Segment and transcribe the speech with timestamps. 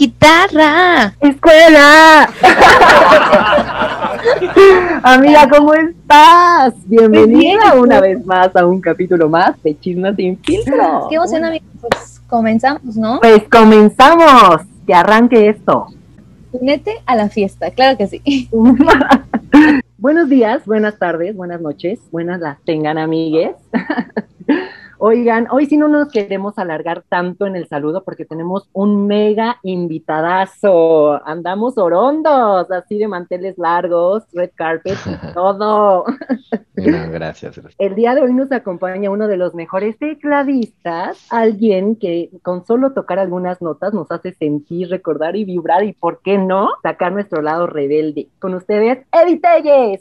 [0.00, 1.14] guitarra.
[1.20, 2.22] ¡Escuela!
[5.02, 6.72] Amiga, ¿cómo estás?
[6.86, 11.06] Bienvenida una vez más a un capítulo más de Chismas sin filtro.
[11.10, 11.66] Qué emoción, amiga.
[11.82, 13.20] Pues comenzamos, ¿no?
[13.20, 14.62] Pues comenzamos.
[14.86, 15.88] Que arranque esto.
[16.52, 18.48] Únete a la fiesta, claro que sí.
[19.98, 23.50] Buenos días, buenas tardes, buenas noches, buenas las tengan amigues.
[25.02, 29.56] Oigan, hoy sí no nos queremos alargar tanto en el saludo porque tenemos un mega
[29.62, 31.26] invitadazo.
[31.26, 34.98] Andamos orondos, así de manteles largos, red carpet,
[35.34, 36.04] todo.
[36.74, 37.74] gracias, gracias.
[37.78, 42.92] El día de hoy nos acompaña uno de los mejores tecladistas, alguien que con solo
[42.92, 47.40] tocar algunas notas nos hace sentir, recordar y vibrar y, ¿por qué no?, sacar nuestro
[47.40, 48.28] lado rebelde.
[48.38, 49.98] Con ustedes, Eddie Telles.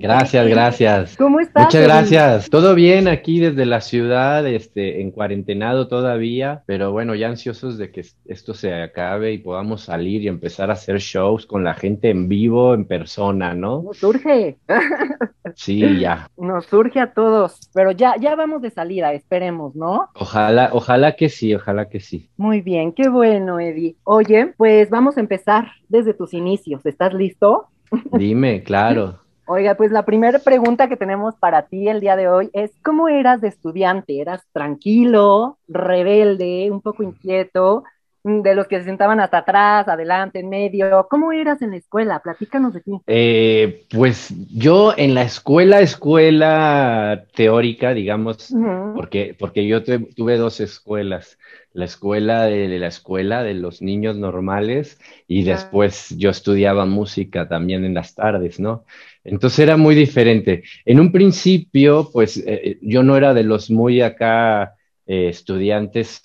[0.00, 1.16] Gracias, gracias.
[1.16, 1.64] ¿Cómo estás?
[1.64, 2.50] Muchas gracias.
[2.50, 7.90] Todo bien aquí desde la ciudad, este, en cuarentenado todavía, pero bueno, ya ansiosos de
[7.90, 12.10] que esto se acabe y podamos salir y empezar a hacer shows con la gente
[12.10, 13.82] en vivo, en persona, ¿no?
[13.82, 14.58] Nos surge.
[15.56, 16.28] Sí, ya.
[16.36, 20.08] Nos surge a todos, pero ya, ya vamos de salida, esperemos, ¿no?
[20.14, 22.28] Ojalá, ojalá que sí, ojalá que sí.
[22.36, 23.94] Muy bien, qué bueno, Eddie.
[24.02, 26.84] Oye, pues vamos a empezar desde tus inicios.
[26.84, 27.68] ¿Estás listo?
[28.12, 29.20] Dime, claro.
[29.46, 33.08] Oiga, pues la primera pregunta que tenemos para ti el día de hoy es, ¿cómo
[33.08, 34.18] eras de estudiante?
[34.20, 37.84] ¿Eras tranquilo, rebelde, un poco inquieto,
[38.22, 41.06] mm, de los que se sentaban hasta atrás, adelante, en medio?
[41.10, 42.20] ¿Cómo eras en la escuela?
[42.20, 42.92] Platícanos de ti.
[43.06, 48.50] Eh, pues yo en la escuela, escuela teórica, digamos,
[48.94, 51.38] porque, porque yo tuve dos escuelas
[51.74, 57.84] la escuela de, la escuela de los niños normales y después yo estudiaba música también
[57.84, 58.84] en las tardes, ¿no?
[59.24, 60.62] Entonces era muy diferente.
[60.84, 66.22] En un principio, pues eh, eh, yo no era de los muy acá eh, estudiantes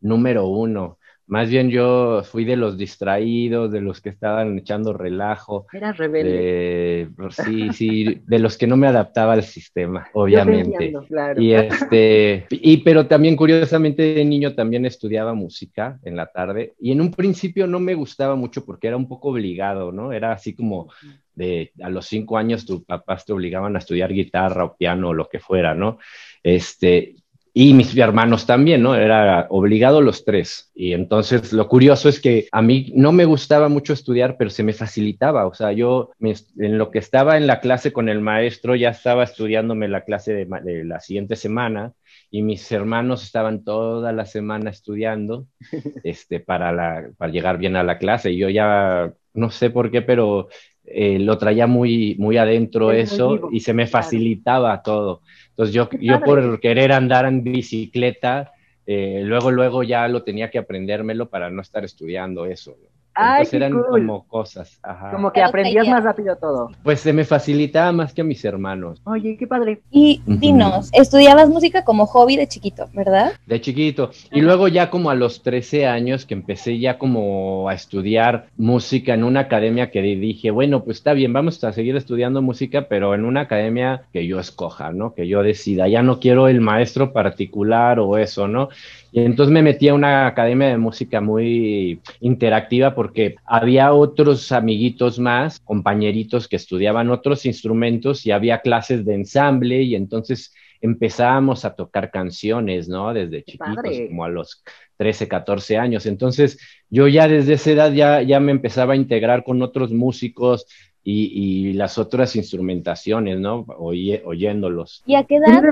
[0.00, 0.98] número uno.
[1.26, 5.66] Más bien yo fui de los distraídos, de los que estaban echando relajo.
[5.72, 7.08] Era rebelde.
[7.30, 10.92] sí, sí, de los que no me adaptaba al sistema, obviamente.
[11.08, 11.40] claro.
[11.40, 16.92] Y este, y pero también curiosamente de niño también estudiaba música en la tarde y
[16.92, 20.12] en un principio no me gustaba mucho porque era un poco obligado, ¿no?
[20.12, 20.90] Era así como
[21.34, 25.14] de a los cinco años tus papás te obligaban a estudiar guitarra o piano o
[25.14, 25.98] lo que fuera, ¿no?
[26.42, 27.16] Este,
[27.56, 28.96] y mis hermanos también, ¿no?
[28.96, 30.72] Era obligado los tres.
[30.74, 34.64] Y entonces lo curioso es que a mí no me gustaba mucho estudiar, pero se
[34.64, 35.46] me facilitaba.
[35.46, 39.22] O sea, yo en lo que estaba en la clase con el maestro ya estaba
[39.22, 41.92] estudiándome la clase de, la siguiente semana
[42.28, 45.46] y mis hermanos estaban toda la semana estudiando
[46.02, 48.32] este, para, la, para llegar bien a la clase.
[48.32, 50.48] Y yo ya no sé por qué, pero
[50.86, 55.22] eh, lo traía muy, muy adentro eso y se me facilitaba todo.
[55.50, 58.52] Entonces yo, yo por querer andar en bicicleta,
[58.86, 62.76] eh, luego, luego ya lo tenía que aprendérmelo para no estar estudiando eso.
[63.16, 64.80] Entonces eran como cosas.
[65.12, 66.70] Como que aprendías más rápido todo.
[66.82, 69.00] Pues se me facilitaba más que a mis hermanos.
[69.04, 69.82] Oye, qué padre.
[69.90, 73.32] Y dinos, estudiabas música como hobby de chiquito, ¿verdad?
[73.46, 74.10] De chiquito.
[74.32, 79.14] Y luego ya como a los 13 años que empecé ya como a estudiar música
[79.14, 83.14] en una academia que dije, bueno, pues está bien, vamos a seguir estudiando música, pero
[83.14, 85.14] en una academia que yo escoja, ¿no?
[85.14, 85.88] Que yo decida.
[85.88, 88.68] Ya no quiero el maestro particular o eso, ¿no?
[89.16, 95.20] Y entonces me metí a una academia de música muy interactiva porque había otros amiguitos
[95.20, 101.76] más, compañeritos que estudiaban otros instrumentos y había clases de ensamble y entonces empezábamos a
[101.76, 103.14] tocar canciones, ¿no?
[103.14, 104.64] Desde chiquitos, como a los
[104.96, 106.06] 13, 14 años.
[106.06, 106.58] Entonces
[106.90, 110.66] yo ya desde esa edad ya, ya me empezaba a integrar con otros músicos,
[111.06, 113.66] y, las otras instrumentaciones, ¿no?
[113.76, 115.02] oyéndolos.
[115.04, 115.62] ¿Y a qué edad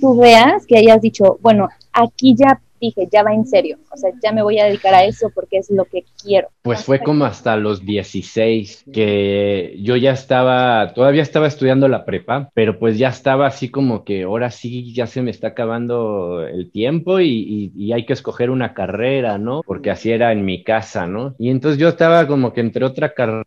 [0.00, 4.10] tú veas que hayas dicho, bueno, aquí ya dije, ya va en serio, o sea,
[4.22, 6.48] ya me voy a dedicar a eso porque es lo que quiero.
[6.62, 12.50] Pues fue como hasta los 16 que yo ya estaba, todavía estaba estudiando la prepa,
[12.54, 16.70] pero pues ya estaba así como que ahora sí ya se me está acabando el
[16.70, 19.62] tiempo y, y hay que escoger una carrera, ¿no?
[19.64, 21.34] Porque así era en mi casa, ¿no?
[21.38, 23.44] Y entonces yo estaba como que entre otra carrera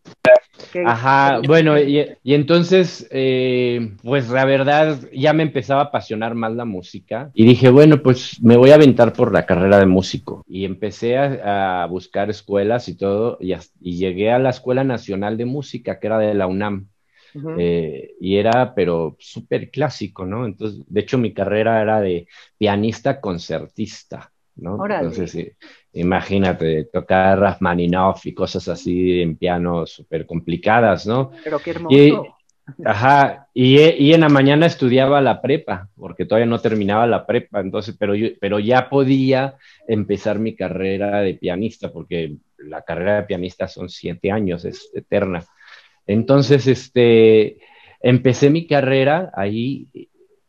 [0.86, 6.66] Ajá, bueno, y, entonces, eh, pues la verdad, ya me empezaba a apasionar más la
[6.66, 10.44] música y dije, bueno, pues me voy a aventar por la carrera de músico.
[10.48, 13.56] Y empecé a, buscar escuelas y todo, y,
[13.98, 16.88] llegué a la Escuela Nacional de Música, que era de la UNAM.
[17.58, 20.46] Eh, y era, pero súper clásico, ¿no?
[20.46, 22.28] Entonces, de hecho, mi carrera era de
[22.58, 24.32] pianista concertista.
[24.56, 24.84] ¿No?
[24.86, 25.56] Entonces,
[25.94, 31.32] imagínate, tocar Rachmaninoff y cosas así en piano súper complicadas, ¿no?
[31.44, 32.36] Pero qué hermoso.
[32.84, 37.60] Ajá, y, y, en la mañana estudiaba la prepa, porque todavía no terminaba la prepa,
[37.60, 39.56] entonces, pero, yo, pero ya podía
[39.88, 45.46] empezar mi carrera de pianista, porque la carrera de pianista son siete años, es eterna.
[46.08, 47.60] Entonces, este,
[48.02, 49.88] empecé mi carrera ahí,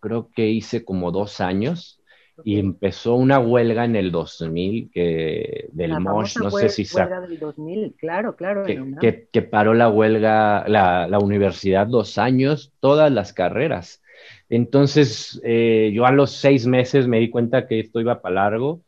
[0.00, 2.00] creo que hice como dos años,
[2.44, 7.38] y empezó una huelga en el 2000 que del MOSH, no sé si huelga del
[7.38, 8.65] 2000, claro, claro.
[8.65, 14.03] Que, que, paró la huelga, la, la, universidad dos años, todas las carreras.
[14.49, 18.83] Entonces, eh, yo a los seis meses me di cuenta que esto iba para largo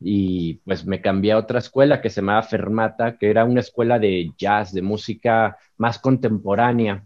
[0.00, 3.98] y pues me cambié a otra escuela que se llamaba Fermata, que era una escuela
[3.98, 7.04] de jazz, de música más contemporánea.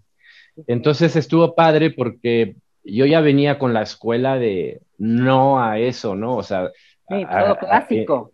[0.66, 6.36] Entonces estuvo padre porque yo ya venía con la escuela de no a eso, ¿no?
[6.36, 6.70] O sea,
[7.08, 8.32] sí, todo clásico.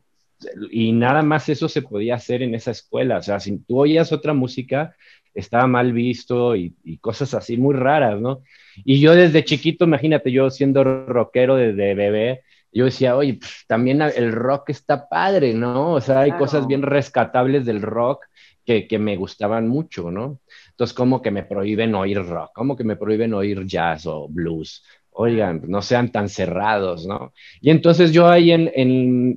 [0.71, 3.19] y nada más eso se podía hacer en esa escuela.
[3.19, 4.95] O sea, si tú oías otra música,
[5.35, 8.43] estaba mal visto y, cosas así muy raras, ¿no?
[8.85, 14.03] Y yo desde chiquito, imagínate, yo siendo rockero desde bebé, yo decía, oye, pues, también
[14.03, 15.93] el rock está padre, ¿no?
[15.93, 18.25] O sea, hay cosas bien rescatables del rock
[18.65, 20.41] que, que me gustaban mucho, ¿no?
[20.77, 24.85] Entonces, como que me prohíben oír rock, como que me prohíben oír jazz o blues.
[25.11, 27.33] Oigan, no sean tan cerrados, ¿no?
[27.63, 28.71] Y entonces yo ahí en,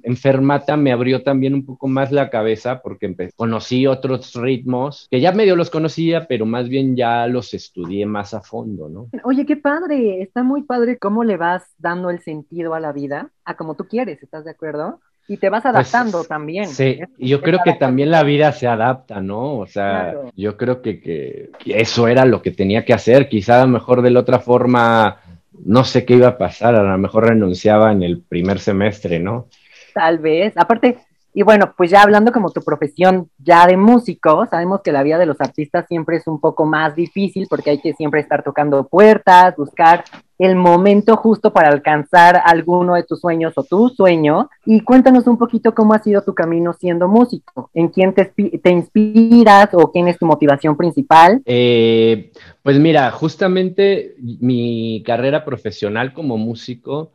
[0.04, 5.22] en, Fermata me abrió también un poco más la cabeza porque conocí otros ritmos que
[5.22, 9.08] ya medio los conocía, pero más bien ya los estudié más a fondo, ¿no?
[9.24, 13.32] Oye, qué padre, está muy padre cómo le vas dando el sentido a la vida,
[13.46, 15.00] a como tú quieres, ¿estás de acuerdo?
[15.30, 16.68] Y te vas pues, adaptando también.
[16.68, 19.58] Sí, y yo creo que también la vida se adapta, ¿no?
[19.60, 23.30] O sea, yo creo que, que, eso era lo que tenía que hacer.
[23.30, 25.22] Quizá a lo mejor de la otra forma,
[25.64, 29.48] no sé qué iba a pasar, a lo mejor renunciaba en el primer semestre, ¿no?
[29.94, 30.58] Tal vez.
[30.58, 30.98] Aparte,
[31.40, 35.18] y bueno, pues ya hablando como tu profesión ya de músico, sabemos que la vida
[35.18, 38.90] de los artistas siempre es un poco más difícil porque hay que siempre estar tocando
[38.90, 40.04] puertas, buscar
[40.38, 44.50] el momento justo para alcanzar alguno de tus sueños o tu sueño.
[44.66, 48.70] Y cuéntanos un poquito cómo ha sido tu camino siendo músico, en quién te, te
[48.70, 51.42] inspiras o quién es tu motivación principal.
[51.46, 57.14] Eh, pues mira, justamente mi carrera profesional como músico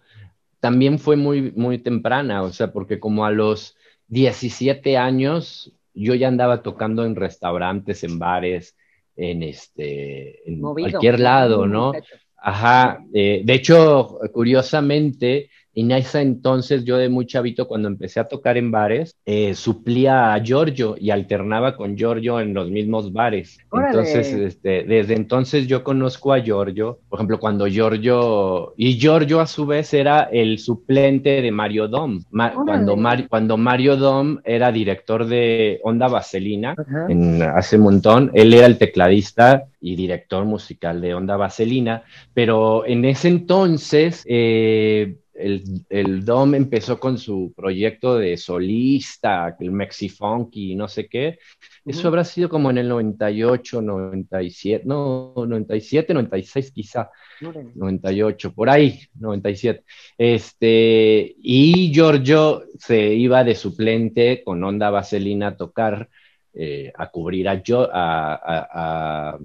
[0.61, 3.77] también fue muy, muy temprana, o sea, porque como a los
[4.09, 8.77] 17 años yo ya andaba tocando en restaurantes, en bares,
[9.17, 11.93] en este, en cualquier lado, ¿no?
[12.37, 18.29] Ajá, eh, de hecho, curiosamente, en ese entonces, yo de muy chavito, cuando empecé a
[18.29, 23.59] tocar en bares, eh, suplía a Giorgio y alternaba con Giorgio en los mismos bares.
[23.73, 27.01] Entonces, este, desde entonces yo conozco a Giorgio.
[27.09, 32.23] Por ejemplo, cuando Giorgio, y Giorgio a su vez era el suplente de Mario Dom.
[32.65, 32.97] cuando,
[33.29, 36.75] cuando Mario Dom era director de Onda Vaselina,
[37.09, 42.87] en, hace un montón, él era el tecladista y director musical de Onda Vaselina, pero
[42.87, 50.73] en ese entonces, eh, el, el, Dom empezó con su proyecto de solista, el Mexifunky
[50.73, 51.39] y no sé qué.
[51.85, 57.11] Eso habrá sido como en el 98, 97, no, 97, 96 quizá,
[57.41, 59.85] 98, por ahí, 97.
[60.19, 66.09] Este, y Giorgio se iba de suplente con Onda Vaselina a tocar,
[66.53, 69.39] eh, a cubrir a, yo, a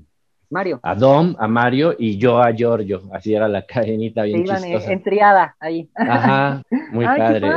[0.49, 0.79] Mario.
[0.83, 3.03] A Dom, a Mario y yo a Giorgio.
[3.13, 5.87] Así era la cadenita bien Se iban en triada ahí.
[5.95, 7.49] Ajá, muy padre.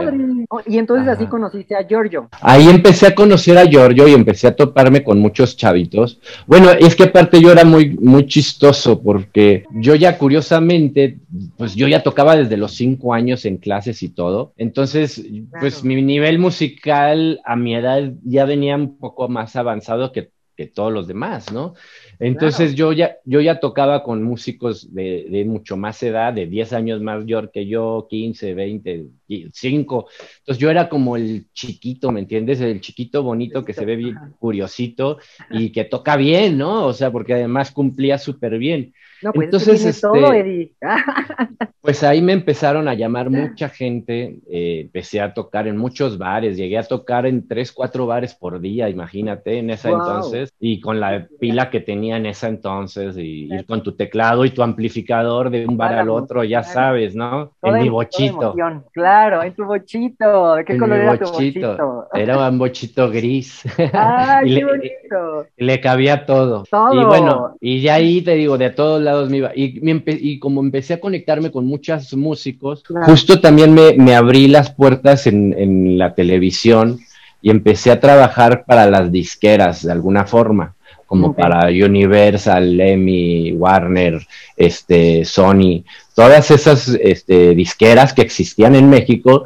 [0.49, 2.29] Oh, y entonces así conociste a Giorgio.
[2.41, 6.21] Ahí empecé a conocer a Giorgio y empecé a toparme con muchos chavitos.
[6.47, 11.19] Bueno, es que aparte yo era muy, muy chistoso porque yo ya curiosamente,
[11.57, 14.53] pues yo ya tocaba desde los cinco años en clases y todo.
[14.57, 15.25] Entonces,
[15.59, 20.67] pues mi nivel musical a mi edad ya venía un poco más avanzado que que
[20.67, 21.75] todos los demás, ¿no?
[22.19, 26.73] Entonces yo, ya, yo ya tocaba con músicos de, de, mucho más edad, de 10
[26.73, 29.07] años mayor que yo, 15, 20,
[29.53, 30.09] 5.
[30.39, 32.61] Entonces yo era como el chiquito, ¿me entiendes?
[32.61, 35.19] El chiquito bonito que se ve bien curiosito
[35.51, 36.87] y que toca bien, ¿no?
[36.87, 38.93] O sea, porque además cumplía súper bien.
[39.23, 40.73] No, pues Entonces, este, todo, Eddie.
[41.81, 46.57] pues ahí me empezaron a llamar mucha gente, eh, empecé a tocar en muchos bares,
[46.57, 51.01] llegué a tocar en tres, cuatro bares por día, imagínate, en esa entonces, y con
[51.01, 55.51] la pila que tenía en esa entonces, y ir con tu teclado y tu amplificador
[55.51, 57.53] de un bar al otro, ya sabes, ¿no?
[57.63, 58.55] en mi bochito.
[58.93, 60.57] Claro, en tu bochito.
[60.57, 62.09] ¿De qué color era tu bochito?
[62.13, 63.63] Era un bochito gris.
[63.93, 65.47] ¡Ay, qué bonito!
[65.57, 66.65] Le, cabía todo.
[66.71, 67.01] Todo.
[67.01, 69.53] Y bueno, y ya ahí te digo, de todos lados me iba.
[69.55, 74.73] Y, y como empecé a conectarme con muchos músicos, justo también me, me, abrí las
[74.73, 77.01] puertas en, en la televisión
[77.41, 80.75] y empecé a trabajar para las disqueras de alguna forma
[81.13, 84.27] como para Universal, Emmy, Warner,
[84.57, 89.45] este, Sony, todas esas este, disqueras que existían en México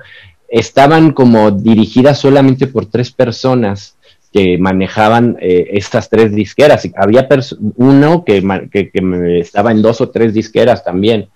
[0.49, 3.96] estaban como dirigidas solamente por tres personas
[4.37, 6.87] que manejaban eh, estas tres disqueras.
[6.95, 7.27] Había
[7.77, 8.43] uno que,
[9.41, 11.31] estaba en dos o tres disqueras también.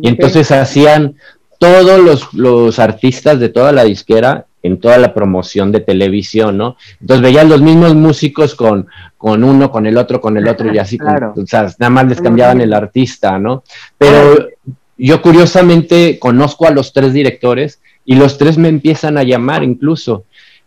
[0.00, 1.16] Y entonces hacían
[1.58, 6.76] todos los, los, artistas de toda la disquera en toda la promoción de televisión, ¿no?
[7.00, 8.86] Entonces veían los mismos músicos con,
[9.18, 10.96] con uno, con el otro, con el otro y así,
[11.36, 13.64] o sea, nada más les cambiaban el artista, ¿no?
[13.98, 14.46] Pero
[14.96, 20.24] yo curiosamente conozco a los tres directores y los tres me empiezan a llamar incluso.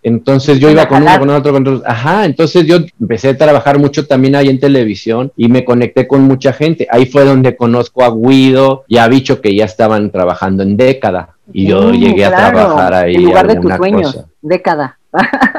[0.07, 1.83] Entonces yo iba con uno, con otro, con otro.
[1.85, 6.21] Ajá, entonces yo empecé a trabajar mucho también ahí en televisión y me conecté con
[6.21, 6.87] mucha gente.
[6.89, 11.35] Ahí fue donde conozco a Guido y a Bicho que ya estaban trabajando en década.
[11.51, 13.15] Y yo llegué a trabajar ahí.
[13.15, 14.97] En lugar de tus sueños, década.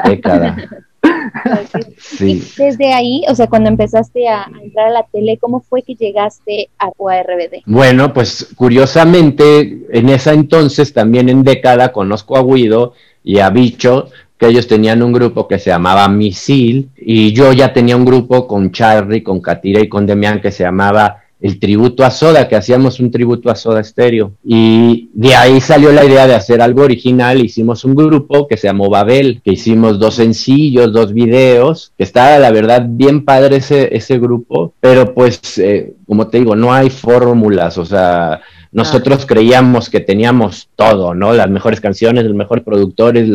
[0.03, 0.57] Década.
[1.97, 2.43] sí.
[2.57, 6.69] desde ahí, o sea, cuando empezaste a, entrar a la tele, ¿cómo fue que llegaste
[6.79, 7.61] a RBD?
[7.67, 14.09] Bueno, pues curiosamente, en esa entonces, también en década, conozco a Guido y a Bicho,
[14.39, 18.47] que ellos tenían un grupo que se llamaba Misil, y yo ya tenía un grupo
[18.47, 22.55] con Charlie, con Katira y con Demian que se llamaba el tributo a Soda, que
[22.55, 24.33] hacíamos un tributo a Soda Stereo.
[24.43, 27.43] Y de ahí salió la idea de hacer algo original.
[27.43, 32.39] Hicimos un grupo que se llamó Babel, que hicimos dos sencillos, dos videos, que estaba
[32.39, 36.89] la verdad bien padre ese, ese grupo, pero pues, eh, como te digo, no hay
[36.89, 41.33] fórmulas, o sea, nosotros creíamos que teníamos todo, ¿no?
[41.33, 43.27] Las mejores canciones, los mejores productores,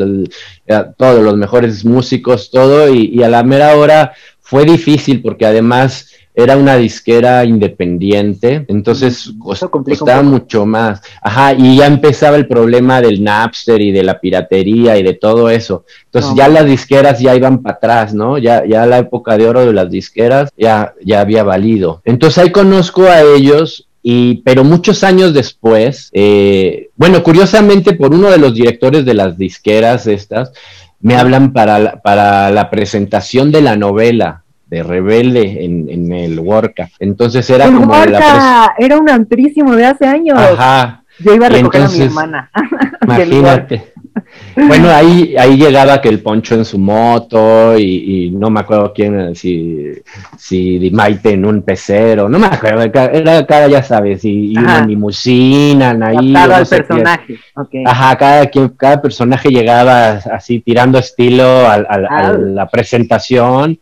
[0.96, 6.08] todos los mejores músicos, todo, y, y a la mera hora fue difícil porque además
[6.36, 11.00] era una disquera independiente, entonces costaba mucho más.
[11.22, 15.48] Ajá, y ya empezaba el problema del Napster y de la piratería y de todo
[15.48, 15.84] eso.
[16.06, 18.36] Entonces ya las disqueras ya iban para atrás, ¿no?
[18.38, 22.02] Ya, ya la época de oro de las disqueras ya, ya había valido.
[22.04, 28.30] Entonces ahí conozco a ellos y, pero muchos años después, eh, bueno, curiosamente por uno
[28.30, 30.52] de los directores de las disqueras estas,
[31.00, 36.90] me hablan para para la presentación de la novela de Rebelde en, en el Worka.
[36.99, 40.38] Entonces era como la era un antrísimo de hace años.
[40.38, 41.02] Ajá.
[41.20, 42.50] Yo iba a recoger a mi hermana.
[43.02, 43.94] Imagínate.
[44.56, 49.35] Bueno, ahí, ahí llegaba que el Poncho en su moto y, no me acuerdo quién,
[49.35, 49.90] si,
[50.38, 55.99] si Maite en un pecero, no me acuerdo, era cada, ya sabes, y, una limusina
[56.00, 56.33] ahí.
[56.33, 57.38] No personaje.
[57.85, 63.78] Ajá, cada, cada personaje llegaba así tirando estilo a, a la presentación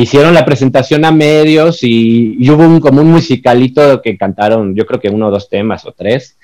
[0.00, 5.00] hicieron la presentación a medios y, hubo un, como un musicalito que cantaron, yo creo
[5.00, 6.38] que uno o dos temas o tres,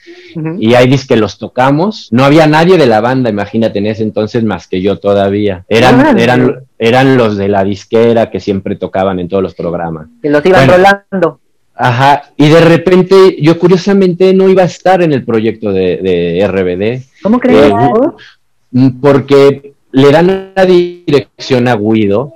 [0.59, 2.09] y ahí dice que los tocamos.
[2.11, 5.65] No había nadie de la banda, imagínate, en ese entonces más que yo todavía.
[5.69, 10.07] Eran, eran, eran los de la disquera que siempre tocaban en todos los programas.
[10.23, 11.41] Que los iban rolando.
[11.75, 17.23] Ajá, y de repente yo curiosamente no iba a estar en el proyecto de, RBD.
[17.23, 17.73] ¿Cómo crees?
[17.73, 22.35] Eh, porque le dan la dirección a Guido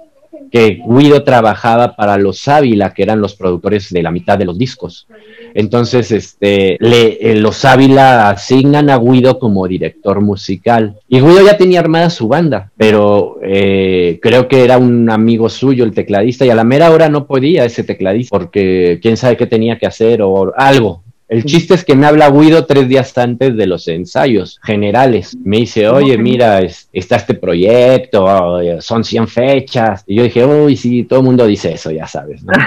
[0.50, 4.59] que Guido trabajaba para los Ávila, que eran los productores de la mitad de los
[4.59, 5.07] discos.
[5.55, 10.99] Entonces, este, le, eh, los Ávila asignan a Guido como director musical.
[11.09, 15.85] Y Guido ya tenía armada su banda, pero eh, creo que era un amigo suyo,
[15.85, 19.47] el tecladista, y a la mera hora no podía ese tecladista, porque quién sabe qué
[19.47, 21.06] tenía que hacer o algo.
[21.28, 25.37] El chiste es que me habla Guido tres días antes de los ensayos generales.
[25.42, 26.61] Me dice, oye, mira,
[26.92, 30.04] está este proyecto, son 100 fechas.
[30.06, 32.52] Y yo dije, uy, sí, todo el mundo dice eso, ya sabes, ¿no?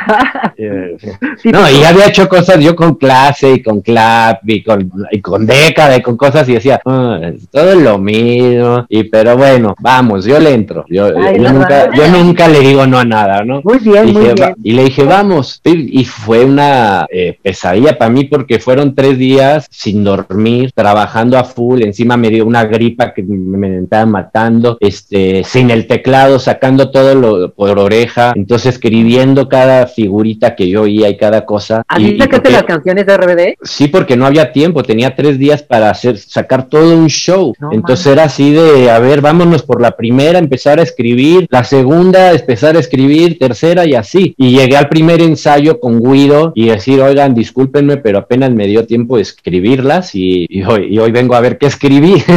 [0.62, 0.98] Eh,
[1.46, 5.46] no, y había hecho cosas yo con clase y con clap y con, y con
[5.46, 8.86] década y con cosas y decía, ah, todo es lo mismo.
[8.90, 10.84] Y pero bueno, vamos, yo le entro.
[10.90, 13.62] Yo, nunca, yo nunca le digo no a nada, ¿no?
[13.64, 14.56] Muy bien, muy bien.
[14.62, 15.62] Y le dije, vamos.
[15.64, 21.38] Y, fue una eh, pesadilla para mí porque que fueron tres días sin dormir, trabajando
[21.38, 26.40] a full, encima me dio una gripa que me, estaba matando, este, sin el teclado,
[26.40, 31.84] sacando todo lo por oreja, entonces escribiendo cada figurita que yo oía y cada cosa.
[31.88, 33.58] ¿Así sacaste las canciones de RBD?
[33.62, 37.54] Sí, porque no había tiempo, tenía tres días para hacer, sacar todo un show.
[37.72, 42.32] entonces era así de, a ver, vámonos por la primera, empezar a escribir, la segunda,
[42.32, 44.34] empezar a escribir, tercera y así.
[44.38, 48.86] Y llegué al primer ensayo con Guido y decir, oigan, discúlpenme, pero apenas me dio
[48.86, 52.24] tiempo de escribirlas y, hoy, hoy, vengo a ver qué escribí.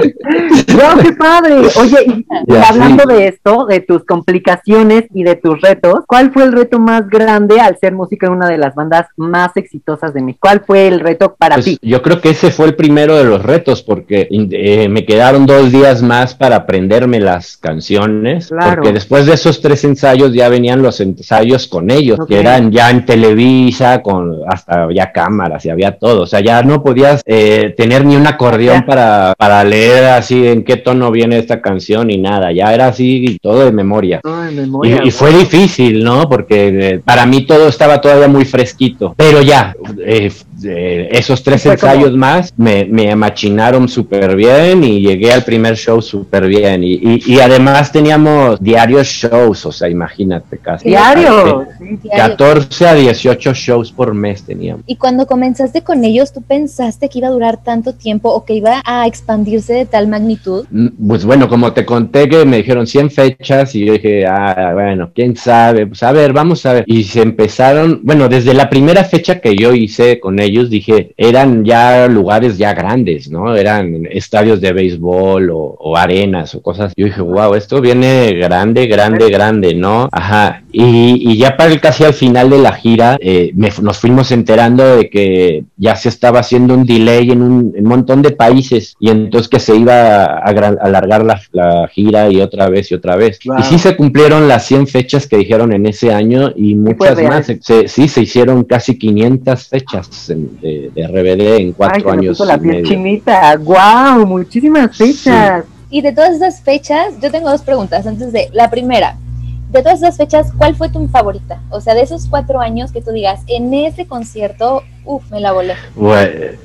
[0.00, 1.56] ¡No, qué padre!
[1.76, 6.52] Oye, y, hablando de esto, de tus complicaciones y de tus retos, ¿cuál fue el
[6.52, 10.36] reto más grande al ser música en una de las bandas más exitosas de mí?
[10.38, 11.78] ¿Cuál fue el reto para pues, ti?
[11.82, 15.72] Yo creo que ese fue el primero de los retos porque eh, me quedaron dos
[15.72, 21.00] días más para aprenderme las canciones, porque después de esos tres ensayos ya venían los
[21.00, 26.22] ensayos con ellos, que eran ya en Televisa, con hasta ya cámaras y había todo,
[26.22, 30.64] o sea, ya no podías eh, tener ni un acordeón para, para leer así en
[30.64, 34.20] qué tono viene esta canción y nada, ya era así todo de memoria.
[35.04, 36.28] y, fue difícil, ¿no?
[36.28, 40.30] Porque eh, para mí todo estaba todavía muy fresquito, pero ya, eh,
[41.10, 46.46] esos tres ensayos más me, me machinaron súper bien y llegué al primer show súper
[46.46, 46.84] bien.
[46.84, 50.88] Y, y, además teníamos diarios shows, o sea, imagínate casi.
[50.88, 51.66] Diario.
[52.14, 54.84] 14 a 18 shows por mes teníamos.
[54.90, 58.54] Y cuando comenzaste con ellos, ¿tú pensaste que iba a durar tanto tiempo o que
[58.54, 60.66] iba a expandirse de tal magnitud?
[60.68, 64.72] Mm, pues bueno, como te conté que me dijeron 100 fechas y yo dije, ah,
[64.74, 66.84] bueno, quién sabe, pues a ver, vamos a ver.
[66.88, 71.64] Y se empezaron, bueno, desde la primera fecha que yo hice con ellos, dije, eran
[71.64, 73.54] ya lugares ya grandes, ¿no?
[73.54, 76.94] Eran estadios de béisbol o, arenas o cosas.
[76.96, 80.08] Yo dije, wow, esto viene grande, grande, grande, ¿no?
[80.10, 80.64] Ajá.
[80.72, 85.10] Y, ya para el, casi al final de la gira, eh, nos fuimos enterando de
[85.10, 89.58] que ya se estaba haciendo un delay en un, montón de países y entonces que
[89.58, 93.38] se iba a, alargar la, gira y otra vez y otra vez.
[93.44, 97.46] Y sí se cumplieron las 100 fechas que dijeron en ese año y muchas más.
[97.86, 102.40] sí, se hicieron casi 500 fechas de, RBD en cuatro años.
[102.40, 105.64] la chinita, wow, muchísimas fechas.
[105.90, 109.16] Y de todas esas fechas, yo tengo dos preguntas antes de la primera
[109.70, 111.62] de todas esas fechas, ¿cuál fue tu favorita?
[111.70, 114.82] O sea, de esos cuatro años que tú digas, en ese concierto,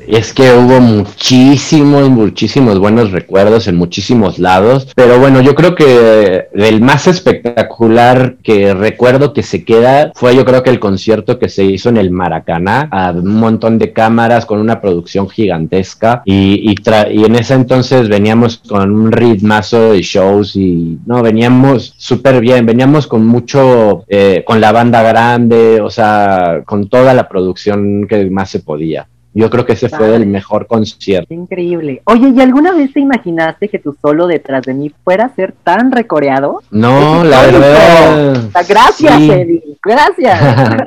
[0.08, 6.48] es que hubo muchísimos, muchísimos buenos recuerdos en muchísimos lados, pero bueno, yo creo que
[6.54, 11.50] el más espectacular que recuerdo que se queda fue yo creo que el concierto que
[11.50, 16.72] se hizo en el Maracaná, a un montón de cámaras con una producción gigantesca y,
[16.72, 16.76] y,
[17.12, 22.66] y en ese entonces veníamos con un ritmazo de shows y no, veníamos súper bien,
[22.66, 28.30] veníamos con mucho, eh, con la banda grande, o sea, con toda la producción que
[28.36, 29.08] más se podía.
[29.34, 31.34] Yo creo que ese fue el mejor concierto.
[31.34, 32.02] Increíble.
[32.06, 35.54] Oye, ¿y alguna vez te imaginaste que tu solo detrás de mí fuera a ser
[35.64, 36.62] tan recoreado?
[36.72, 38.50] No, la verdad.
[38.68, 39.62] Gracias, Eddie.
[39.84, 40.40] Gracias.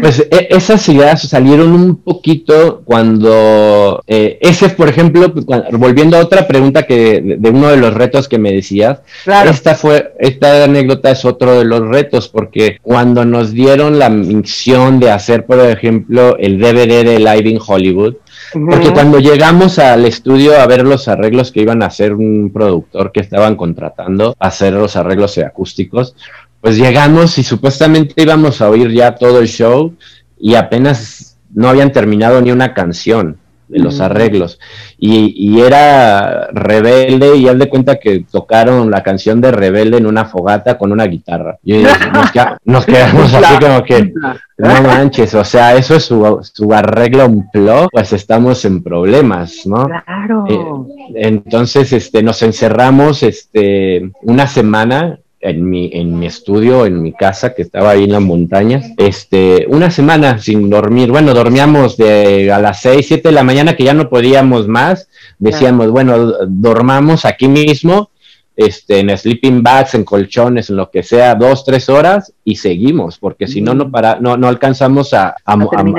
[0.00, 6.20] pues e, esas ideas salieron un poquito cuando eh, ese, por ejemplo, pues, volviendo a
[6.20, 9.00] otra pregunta que de, uno de los retos que me decías,
[9.46, 15.00] esta fue, esta anécdota es otro de los retos porque cuando nos dieron la misión
[15.00, 18.14] de hacer, por ejemplo, el DVD de Live in Hollywood Hollywood.
[18.52, 23.12] Porque cuando llegamos al estudio a ver los arreglos que iban a hacer un productor
[23.12, 26.14] que estaban contratando, a hacer los arreglos acústicos,
[26.60, 29.94] pues llegamos y supuestamente íbamos a oír ya todo el show
[30.38, 34.58] y apenas no habían terminado ni una canción de los arreglos.
[34.98, 40.24] Y, era Rebelde, y haz de cuenta que tocaron la canción de Rebelde en una
[40.24, 41.58] fogata con una guitarra.
[41.62, 41.82] Y
[42.64, 44.12] nos, quedamos así como que,
[44.56, 49.66] no manches, o sea, eso es su, su arreglo un plug, pues estamos en problemas,
[49.66, 49.86] ¿no?
[49.86, 50.46] Claro.
[50.48, 57.12] Eh, entonces, este, nos encerramos, este, una semana en mi, en mi estudio, en mi
[57.12, 61.10] casa, que estaba ahí en las montañas, este, una semana sin dormir.
[61.10, 65.08] Bueno, dormíamos de a las 6, 7 de la mañana que ya no podíamos más.
[65.38, 68.10] Decíamos, bueno, dormamos aquí mismo,
[68.56, 73.18] este, en sleeping bags, en colchones, en lo que sea, dos, tres horas y seguimos,
[73.18, 75.36] porque si no, no, para, no, no alcanzamos a,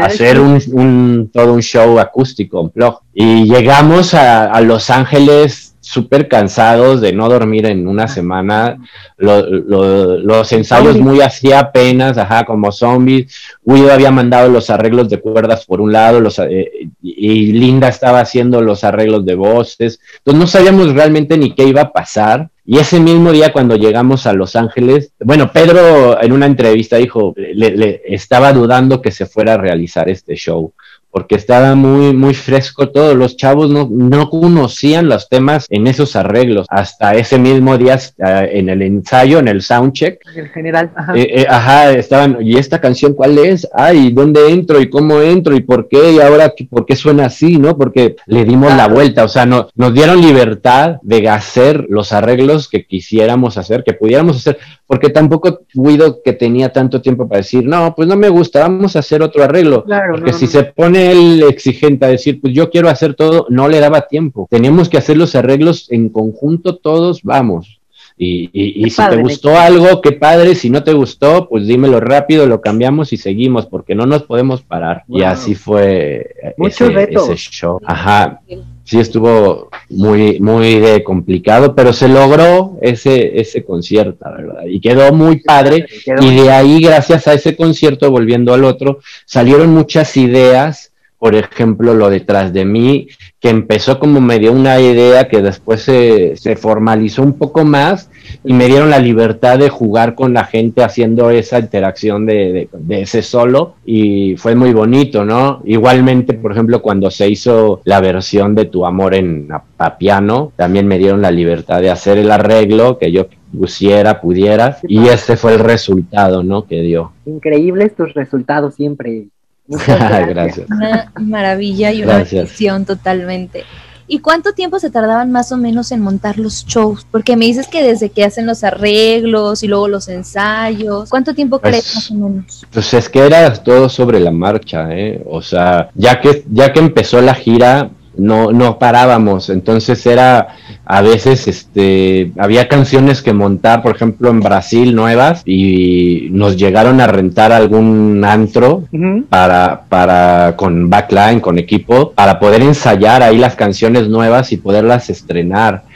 [0.02, 3.00] hacer un, un, todo un show acústico, un blog.
[3.14, 8.78] Y llegamos a Los Ángeles súper cansados de no dormir en una semana,
[9.18, 13.34] los ensayos muy así apenas, ajá, como zombies.
[13.64, 18.20] Guido había mandado los arreglos de cuerdas por un lado, los, eh, y Linda estaba
[18.20, 20.00] haciendo los arreglos de voces.
[20.18, 22.50] Entonces no sabíamos realmente ni qué iba a pasar.
[22.66, 27.34] Y ese mismo día cuando llegamos a Los Ángeles, bueno, Pedro en una entrevista dijo,
[27.36, 30.74] le, estaba dudando que se fuera a realizar este show
[31.12, 33.16] porque estaba muy, muy fresco todo.
[33.16, 36.68] Los chavos no, no conocían los temas en esos arreglos.
[36.70, 40.22] Hasta ese mismo día, en el ensayo, en el soundcheck.
[40.36, 41.14] En general, ajá.
[41.16, 43.68] Eh, eh, ajá, estaban, ¿y esta canción cuál es?
[43.74, 44.80] Ay, ¿dónde entro?
[44.80, 45.56] ¿Y cómo entro?
[45.56, 46.14] ¿Y por qué?
[46.14, 47.58] ¿Y ahora por qué suena así?
[47.58, 47.78] ¿No?
[47.78, 49.24] Porque le dimos la vuelta.
[49.24, 54.38] O sea, no, nos dieron libertad de hacer los arreglos que quisiéramos hacer, que pudiéramos
[54.38, 58.62] hacer, porque tampoco Guido que tenía tanto tiempo para decir, no, pues no me gusta,
[58.62, 59.84] vamos a hacer otro arreglo.
[59.84, 63.68] Claro, porque si se pone el exigente a decir, pues yo quiero hacer todo, no
[63.68, 64.48] le daba tiempo.
[64.50, 67.80] Teníamos que hacer los arreglos en conjunto todos, vamos.
[68.22, 72.46] Y, y, si te gustó algo, qué padre, si no te gustó, pues dímelo rápido,
[72.46, 75.06] lo cambiamos y seguimos, porque no nos podemos parar.
[75.08, 77.80] Y así fue ese, ese, show.
[77.86, 78.42] Ajá,
[78.84, 84.66] sí estuvo muy, muy complicado, pero se logró ese, ese concierto, ¿verdad?
[84.66, 85.86] Y quedó muy padre.
[86.20, 90.89] y de ahí, gracias a ese concierto, volviendo al otro, salieron muchas ideas
[91.20, 93.08] por ejemplo, lo detrás de mí,
[93.42, 98.10] que empezó como me dio una idea que después se, se, formalizó un poco más
[98.44, 103.02] y me dieron la libertad de jugar con la gente haciendo esa interacción de, de,
[103.02, 105.62] ese solo y fue muy bonito, ¿no?
[105.66, 110.88] Igualmente, por ejemplo, cuando se hizo la versión de Tu Amor en a, piano, también
[110.88, 113.28] me dieron la libertad de hacer el arreglo que yo
[113.58, 116.66] pusiera, pudiera, y ese fue el resultado, ¿no?
[116.66, 117.12] Que dio.
[117.26, 119.28] Increíbles tus resultados siempre.
[120.28, 120.70] gracias.
[120.70, 123.64] Una maravilla y una visión totalmente.
[124.12, 127.06] ¿Y cuánto tiempo se tardaban más o menos en montar los shows?
[127.12, 131.60] Porque me dices que desde que hacen los arreglos y luego los ensayos, ¿cuánto tiempo
[131.60, 132.66] pues, crees más o menos?
[132.72, 135.24] Pues es que era todo sobre la marcha, ¿eh?
[135.28, 140.56] O sea, ya que, ya que empezó la gira, no, no parábamos, entonces era
[140.86, 147.00] a veces este había canciones que montar, por ejemplo, en Brasil nuevas y nos llegaron
[147.02, 148.84] a rentar algún antro
[149.30, 155.10] para para con backline, con equipo, para poder ensayar ahí las canciones nuevas y poderlas
[155.10, 155.89] estrenar.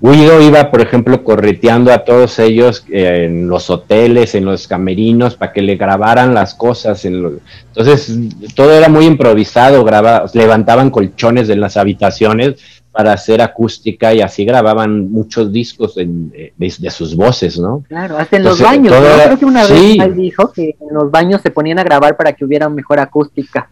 [0.00, 5.52] Guido iba, por ejemplo, correteando a todos ellos en los hoteles, en los camerinos, para
[5.52, 7.04] que le grabaran las cosas.
[7.04, 8.18] En Entonces,
[8.54, 10.24] todo era muy improvisado, graba...
[10.34, 12.56] levantaban colchones en las habitaciones
[12.94, 17.82] para hacer acústica y así grababan muchos discos de, sus voces, ¿no?
[17.88, 19.24] Claro, hasta en los baños, ¿no?
[19.24, 22.34] Creo que una vez él dijo que en los baños se ponían a grabar para
[22.34, 23.68] que hubiera mejor acústica.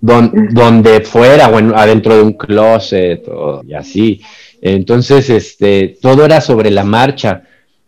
[0.00, 3.24] donde fuera, bueno, adentro de un closet
[3.64, 4.20] y así.
[4.64, 7.42] Entonces, este, todo era sobre la marcha.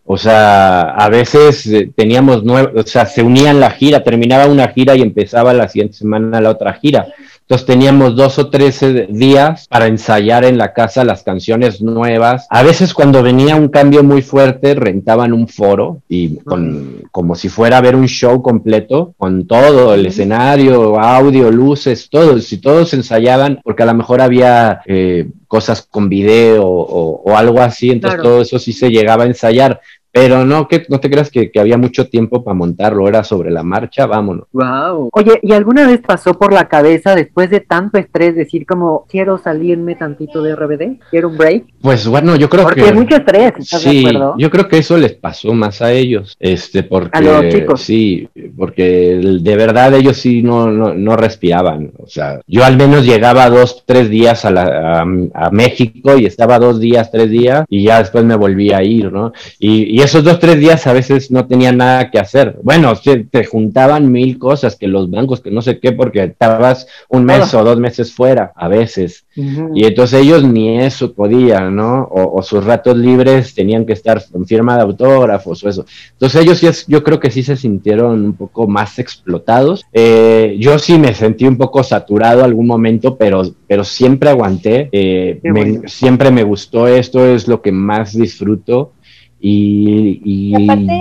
[0.05, 4.69] O sea, a veces eh, teníamos nueve, o sea, se unían la gira, terminaba una
[4.69, 7.07] gira y empezaba la siguiente semana la otra gira.
[7.49, 12.49] Entonces teníamos dos o tres días para ensayar en la casa las canciones nuevas.
[12.51, 17.49] A veces cuando venía un cambio muy fuerte rentaban un foro y con, como si
[17.49, 22.37] fuera a ver un show completo, con todo, el escenario, audio, luces, todo.
[22.41, 27.91] Si todos ensayaban, porque a lo mejor había eh, cosas con video o, algo así,
[27.91, 29.81] entonces todo eso sí se llegaba a ensayar.
[30.17, 33.63] Pero no, que no te creas que, había mucho tiempo para montarlo, era sobre la
[33.63, 34.47] marcha, vámonos.
[34.51, 35.11] Wow.
[35.13, 39.37] Oye, ¿y alguna vez pasó por la cabeza después de tanto estrés decir como quiero
[39.37, 41.01] salirme tantito de RBD?
[41.11, 41.65] ¿Quiero un break?
[41.83, 44.35] Pues bueno, yo creo que Porque mucho estrés, ¿estás sí, de acuerdo?
[44.39, 47.83] Yo creo que eso les pasó más a ellos, este, porque a los chicos.
[47.83, 48.27] sí,
[48.57, 53.85] porque de verdad ellos sí no, no, respiraban, o sea, yo al menos llegaba dos,
[53.85, 55.03] tres días a, la,
[55.35, 59.13] a, México y estaba dos días, tres días y ya después me volví a ir,
[59.13, 59.35] ¿no?
[59.59, 62.59] Y, y esos dos, tres días a veces no tenía nada que hacer.
[62.63, 62.93] Bueno,
[63.31, 67.53] te juntaban mil cosas, que los bancos, que no sé qué, porque estabas un mes
[67.55, 69.27] o dos meses fuera, a veces.
[69.35, 72.09] Y entonces ellos ni eso podían, ¿no?
[72.11, 75.85] O, sus ratos libres tenían que estar con firma de autógrafos o eso.
[76.13, 79.85] Entonces ellos sí, yo creo que sí se sintieron un poco más explotados.
[79.93, 84.89] Eh, yo sí me sentí un poco saturado algún momento, pero, pero siempre aguanté.
[84.93, 85.41] Eh,
[85.87, 88.93] siempre me gustó esto, es lo que más disfruto
[89.41, 90.55] y,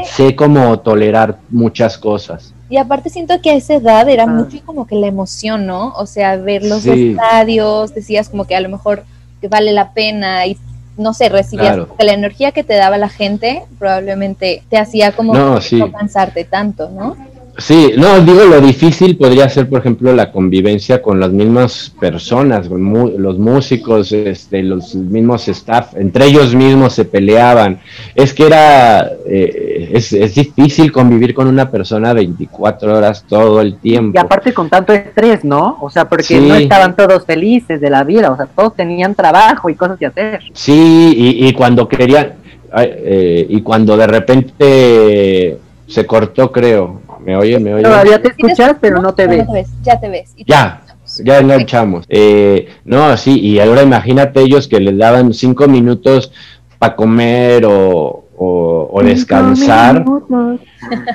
[0.05, 2.53] sé cómo tolerar muchas cosas.
[2.69, 4.27] Y aparte siento que a esa edad era ah.
[4.27, 5.93] mucho como que la emoción, ¿no?
[5.93, 9.03] O sea, ver los estadios, decías como que a lo mejor
[9.39, 10.57] te vale la pena y
[10.97, 15.33] no sé, recibías que la energía que te daba la gente probablemente te hacía como
[15.33, 15.59] no
[15.91, 17.17] cansarte tanto, ¿no?
[17.57, 22.67] Sí, no, digo, lo difícil podría ser, por ejemplo, la convivencia con las mismas personas,
[22.67, 27.79] los músicos, este, los mismos staff, entre ellos mismos se peleaban.
[28.13, 33.77] Es que era, eh, es, es, difícil convivir con una persona 24 horas todo el
[33.77, 34.17] tiempo.
[34.17, 35.77] Y aparte con tanto estrés, ¿no?
[35.79, 39.69] O sea, porque no estaban todos felices de la vida, o sea, todos tenían trabajo
[39.69, 40.41] y cosas que hacer.
[40.51, 42.33] Sí, y, y cuando querían,
[42.77, 47.59] eh, y cuando de repente se cortó, creo, ¿Me oye?
[47.59, 47.83] ¿Me oye?
[47.83, 49.45] Todavía te escuchas, pero no te ves.
[49.81, 50.33] Ya te ves.
[50.45, 50.81] ya.
[51.23, 52.05] ya enganchamos.
[52.07, 56.31] Eh, no, sí, y ahora imagínate ellos que les daban cinco minutos
[56.77, 60.03] para comer o, o, descansar.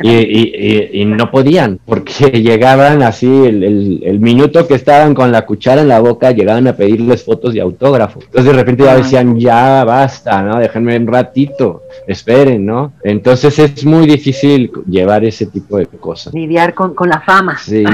[0.02, 6.00] y, no podían porque llegaban así el, minuto que estaban con la cuchara en la
[6.00, 10.59] boca llegaban a pedirles fotos y autógrafos entonces de repente ya decían ya basta no
[10.59, 16.35] déjenme un ratito esperen no entonces es muy difícil llevar ese tipo de cosas.
[16.35, 17.56] Lidiar con, la fama.
[17.59, 17.85] Sí.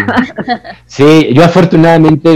[0.86, 2.28] Sí yo afortunadamente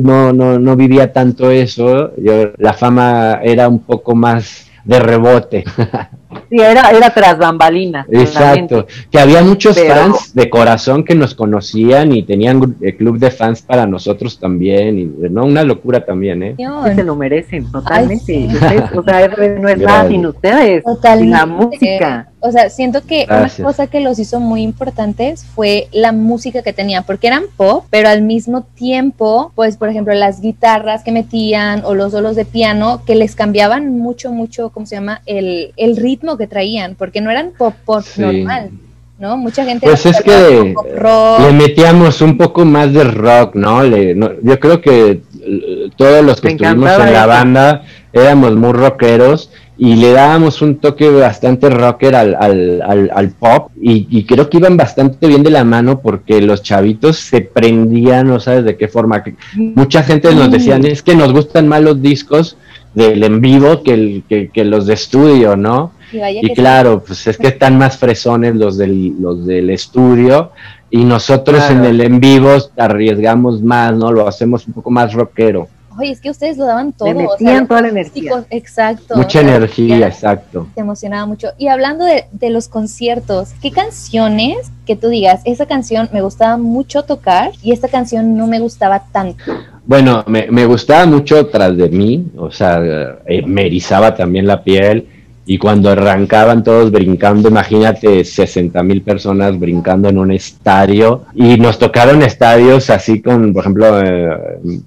[0.00, 2.12] no, no, no vivía tanto eso.
[2.16, 5.64] Yo la fama era un poco más de rebote
[6.50, 8.06] Sí, era, era tras bambalinas.
[8.10, 8.86] Exacto.
[9.10, 13.62] Que había muchos fans de corazón que nos conocían y tenían el club de fans
[13.62, 14.98] para nosotros también.
[14.98, 15.44] Y, ¿no?
[15.44, 16.56] Una locura también, ¿eh?
[16.94, 18.48] se lo merecen, totalmente.
[18.94, 20.84] o sea, no es nada sin ustedes,
[21.18, 22.28] sin la música.
[22.44, 26.72] O sea, siento que una cosa que los hizo muy importantes fue la música que
[26.72, 31.84] tenían, porque eran pop, pero al mismo tiempo, pues, por ejemplo, las guitarras que metían
[31.84, 35.22] o los solos de piano que les cambiaban mucho, mucho, ¿cómo se llama?
[35.24, 38.70] El, el ritmo que traían, porque no eran pop pop normal.
[39.18, 39.36] ¿no?
[39.36, 39.86] Mucha gente...
[39.86, 40.74] Pues es que
[41.40, 43.82] le metíamos un poco más de rock, ¿no?
[43.82, 47.82] Le, yo creo que eh, todos los que estuvimos en la banda
[48.12, 54.24] éramos muy rockeros y le dábamos un toque bastante rocker al, al, al, pop y,
[54.24, 58.64] creo que iban bastante bien de la mano porque los chavitos se prendían, no sabes
[58.64, 59.24] de qué forma.
[59.54, 62.56] Mucha gente nos decían, es que nos gustan más los discos
[62.94, 65.92] del en vivo que, el, que, que los de estudio, ¿no?
[66.12, 70.52] Y, claro, pues es que están más fresones los del, los del estudio
[70.90, 74.12] y nosotros en el en vivo arriesgamos más, ¿no?
[74.12, 75.68] Lo hacemos un poco más rockero.
[75.98, 77.08] Oye, es que ustedes lo daban todo.
[77.08, 78.44] Le metían toda la energía.
[78.50, 79.16] Exacto.
[79.16, 80.68] Mucha energía, exacto.
[80.74, 81.48] Te emocionaba mucho.
[81.58, 86.56] Y hablando de, de, los conciertos, ¿qué canciones que tú digas, esa canción me gustaba
[86.56, 89.44] mucho tocar y esta canción no me gustaba tanto?
[89.84, 92.80] Bueno, me, me gustaba mucho tras de mí, o sea,
[93.26, 95.08] eh, me erizaba también la piel
[95.52, 101.24] y cuando arrancaban todos brincando, imagínate 60 mil personas brincando en un estadio.
[101.34, 104.30] Y nos tocaron estadios así con, por ejemplo, eh,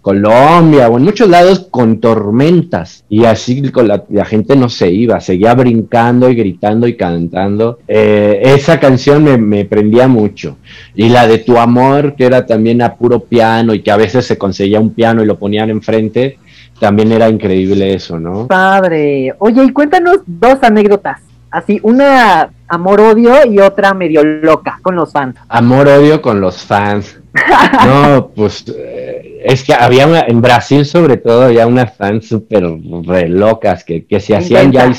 [0.01, 3.03] Colombia o en muchos lados con tormentas.
[3.09, 7.77] Y así con la, gente no se iba, seguía brincando y gritando y cantando.
[7.87, 10.57] Eh, esa canción me, me prendía mucho.
[10.95, 14.25] Y la de Tu Amor, que era también a puro piano y que a veces
[14.25, 16.39] se conseguía un piano y lo ponían enfrente
[16.79, 18.47] también era increíble eso, ¿no?
[18.47, 19.33] Padre.
[19.39, 21.21] Oye, y cuéntanos dos anécdotas.
[21.49, 25.37] Así, una amor-odio y otra medio loca con los fans.
[25.47, 27.19] Amor-odio con los fans.
[27.85, 32.65] no, pues eh, es que había una, en Brasil sobre todo había unas fans súper
[33.03, 34.91] re locas que, que se hacían ya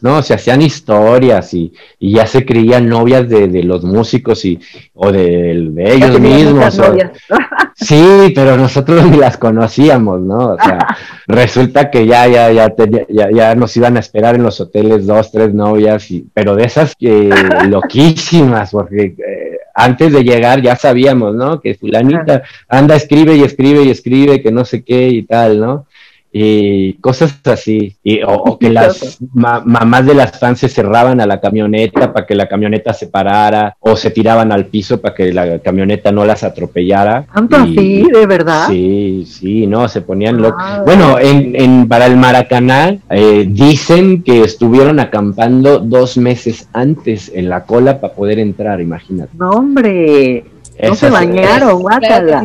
[0.00, 4.60] no, se hacían historias y, ya se creían novias de, los músicos y,
[4.94, 6.80] o de, ellos mismos.
[7.74, 10.50] sí, pero nosotros ni las conocíamos, ¿no?
[10.50, 12.74] O sea, resulta que ya, ya, ya,
[13.08, 16.64] ya, ya, nos iban a esperar en los hoteles dos, tres novias, y, pero de
[16.64, 17.30] esas que
[17.68, 21.60] loquísimas, porque eh, antes de llegar ya sabíamos, ¿no?
[21.60, 25.86] Que fulanita anda, escribe y escribe y escribe, que no sé qué y tal, ¿no?
[26.36, 31.40] Y cosas así, y, o, que las mamás de las fans se cerraban a la
[31.40, 35.60] camioneta para que la camioneta se parara, o se tiraban al piso para que la
[35.60, 37.24] camioneta no las atropellara.
[37.32, 38.66] ¿Tanto así, de verdad?
[38.66, 40.60] Sí, sí, no, se ponían locos.
[40.60, 40.82] Ah.
[40.84, 47.48] Bueno, en, en, para el Maracaná eh, dicen que estuvieron acampando dos meses antes en
[47.48, 49.30] la cola para poder entrar, imagínate.
[49.38, 50.44] No, hombre,
[50.82, 52.42] no se bañaron, guácala.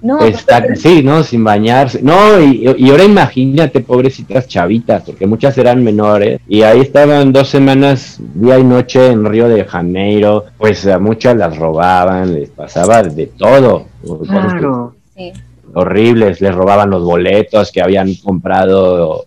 [0.00, 0.18] No,
[0.76, 2.00] sí, no, sin bañarse.
[2.02, 8.20] No, y, ahora imagínate, pobrecitas chavitas, porque muchas eran menores, y ahí estaban dos semanas,
[8.34, 13.26] día y noche en Río de Janeiro, pues a muchas las robaban, les pasaba de
[13.26, 13.86] todo.
[14.26, 14.94] Claro.
[15.74, 19.26] Horribles, les robaban los boletos que habían comprado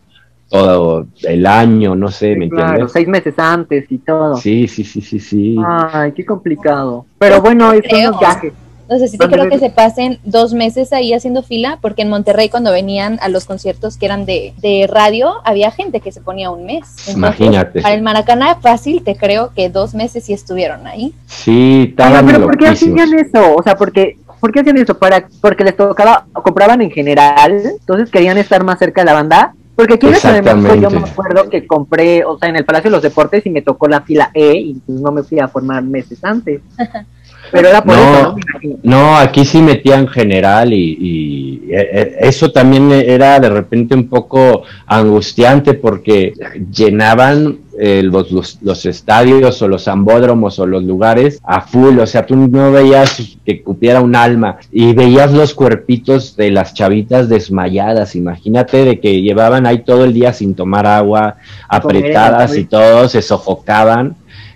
[0.50, 4.36] todo el año, no sé, ¿me claro, seis meses antes y todo.
[4.36, 5.56] Sí, sí, sí, sí, sí.
[5.66, 7.06] Ay, qué complicado.
[7.20, 8.52] Pero bueno, es un viajes.
[8.92, 12.50] Entonces sí te creo que se pasen dos meses ahí haciendo fila, porque en Monterrey
[12.50, 16.50] cuando venían a los conciertos que eran de, de radio, había gente que se ponía
[16.50, 17.08] un mes.
[17.08, 17.82] Imagínate.
[17.82, 21.14] Para el Maracaná fácil, te creo que dos meses sí estuvieron ahí.
[21.26, 23.56] Sí, estaban Pero ¿por qué hacían eso?
[23.56, 25.00] O sea, porque ¿por qué hacían eso?
[25.00, 29.54] Para, porque les tocaba, compraban en general, entonces querían estar más cerca de la banda.
[29.74, 32.98] Porque aquí en México yo me acuerdo que compré, o sea, en el Palacio de
[32.98, 35.82] los Deportes y me tocó la fila E y pues no me fui a formar
[35.82, 36.62] meses antes.
[37.52, 38.36] Pero era por no,
[38.84, 44.64] no, aquí sí metían general y, eh, eh, eso también era de repente un poco
[44.88, 46.34] angustiante porque
[46.72, 52.26] llenaban eh, los, los, estadios o los ambódromos o los lugares a full, o sea,
[52.26, 58.16] tú no veías que cupiera un alma y veías los cuerpitos de las chavitas desmayadas,
[58.16, 61.38] imagínate de que llevaban ahí todo el día sin tomar agua,
[61.68, 64.16] apretadas y todo, se sofocaban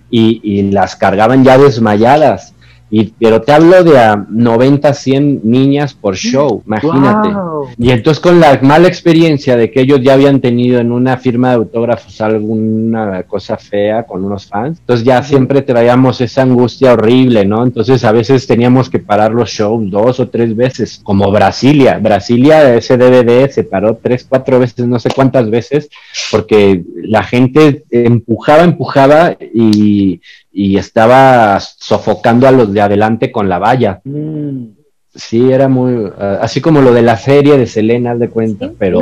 [0.10, 2.55] y, y las cargaban ya desmayadas
[2.98, 7.28] y, pero te hablo de a 90, 100 niñas por show, imagínate.
[7.78, 11.50] Y entonces con la mala experiencia de que ellos ya habían tenido en una firma
[11.50, 17.46] de autógrafos alguna cosa fea con unos fans, entonces ya siempre traíamos esa angustia horrible,
[17.46, 17.64] ¿no?
[17.64, 21.98] Entonces a veces teníamos que parar los shows dos o tres veces, como Brasilia.
[22.00, 25.90] Brasilia, ese DVD se paró tres, cuatro veces, no sé cuántas veces,
[26.32, 30.22] porque la gente empujaba, empujaba y
[30.58, 34.00] y estaba sofocando a los de adelante con la valla.
[34.06, 34.68] Mm.
[35.16, 39.02] Sí, era muy, ah, así como lo de la serie de Selena, de cuenta, pero,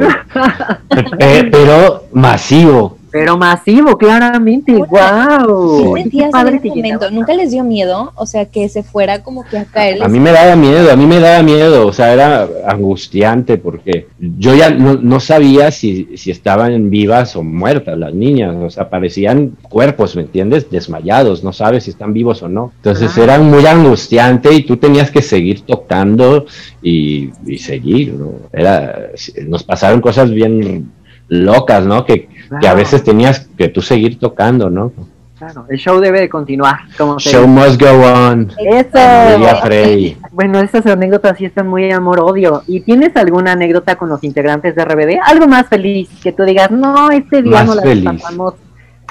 [1.51, 2.97] pero masivo.
[3.13, 5.93] Pero masivo, claramente, wow.
[5.93, 7.11] ¿Qué momento?
[7.11, 8.11] ¿Nunca les dio miedo?
[8.15, 10.01] O sea, que se fuera como que a caer.
[10.01, 14.07] A mí me daba miedo, a mí me daba miedo, o sea, era angustiante porque
[14.19, 19.57] yo ya no, sabía si, si, estaban vivas o muertas las niñas, o sea, parecían
[19.61, 20.71] cuerpos, ¿me entiendes?
[20.71, 22.71] Desmayados, no sabes si están vivos o no.
[22.77, 26.47] Entonces era muy angustiante y tú tenías que seguir tocando
[26.81, 28.31] y, y seguir, ¿no?
[28.51, 29.11] Era,
[29.45, 30.91] nos pasaron cosas bien
[31.41, 32.05] locas, ¿no?
[32.05, 34.91] Que, que a veces tenías que tú seguir tocando, ¿no?
[35.37, 36.79] Claro, el show debe de continuar.
[36.97, 38.51] Como show must go on.
[38.59, 40.17] Eso.
[40.31, 42.63] Bueno, esas anécdotas sí están muy amor-odio.
[42.67, 45.19] ¿Y tienes alguna anécdota con los integrantes de RBD?
[45.25, 48.53] Algo más feliz, que tú digas, no, este día no la pasamos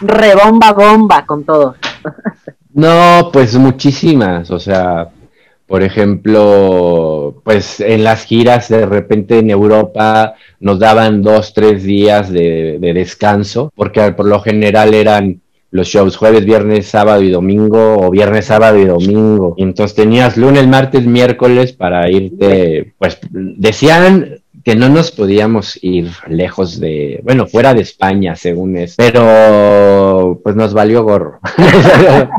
[0.02, 1.76] rebomba bomba con todos.
[2.74, 5.08] no, pues muchísimas, o sea,
[5.72, 12.30] por ejemplo, pues en las giras de repente en Europa nos daban dos, tres días
[12.30, 18.10] de, descanso, porque por lo general eran los shows jueves, viernes, sábado y domingo, o
[18.10, 19.54] viernes, sábado y domingo.
[19.56, 26.78] Entonces tenías lunes, martes, miércoles para irte, pues decían que no nos podíamos ir lejos
[26.78, 31.40] de, bueno, fuera de España, según es, pero pues nos valió gorro.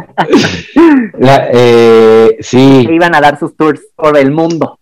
[1.54, 2.88] eh, sí.
[2.90, 4.80] Iban a dar sus tours por el mundo.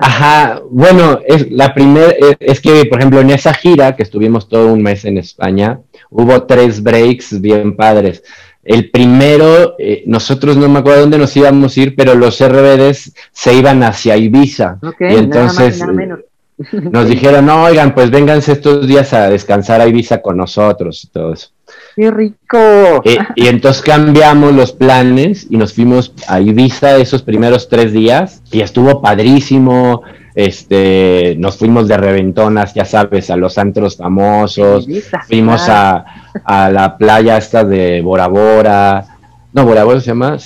[0.00, 4.72] Ajá, bueno, es la primera, es, que, por ejemplo, en esa gira que estuvimos todo
[4.72, 8.22] un mes en España, hubo tres breaks bien padres.
[8.62, 13.12] El primero, eh, nosotros no me acuerdo dónde nos íbamos a ir, pero los RBDs
[13.30, 14.78] se iban hacia Ibiza.
[15.00, 15.82] y entonces,
[16.56, 21.08] nos dijeron, no, oigan, pues vénganse estos días a descansar a Ibiza con nosotros y
[21.08, 21.48] todo eso.
[21.96, 23.02] ¡Qué rico!
[23.04, 28.42] Eh, y entonces cambiamos los planes y nos fuimos a Ibiza esos primeros tres días
[28.52, 30.02] y estuvo padrísimo.
[30.34, 34.88] Este, nos fuimos de reventonas, ya sabes, a los antros famosos,
[35.28, 36.04] fuimos a,
[36.44, 39.04] la playa esta de Bora Bora,
[39.52, 40.36] no, Bora Bora se llama,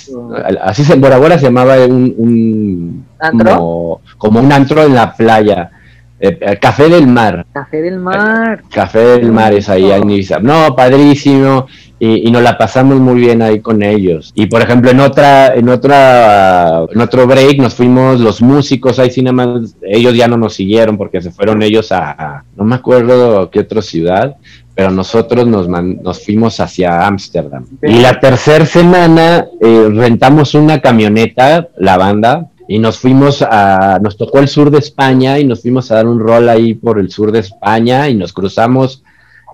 [0.61, 5.71] así se, Bora Bora se llamaba un, Como, como un antro en la playa
[6.19, 7.45] eh, Café del Mar.
[7.53, 8.63] Café del Mar.
[8.69, 10.39] Café del Mar es ahí en Ibiza.
[10.39, 11.67] No, padrísimo.
[12.01, 14.31] Y, nos la pasamos muy bien ahí con ellos.
[14.33, 19.11] Y por ejemplo, en otra, en otra, en otro break nos fuimos los músicos ahí
[19.11, 23.59] cinema, ellos ya no nos siguieron porque se fueron ellos a, no me acuerdo qué
[23.59, 24.37] otra ciudad,
[24.73, 27.65] pero nosotros nos, nos fuimos hacia Ámsterdam.
[27.81, 34.15] Y la tercera semana eh, rentamos una camioneta, la banda, y nos fuimos a, nos
[34.15, 37.09] tocó el sur de España y nos fuimos a dar un rol ahí por el
[37.09, 39.03] sur de España y nos cruzamos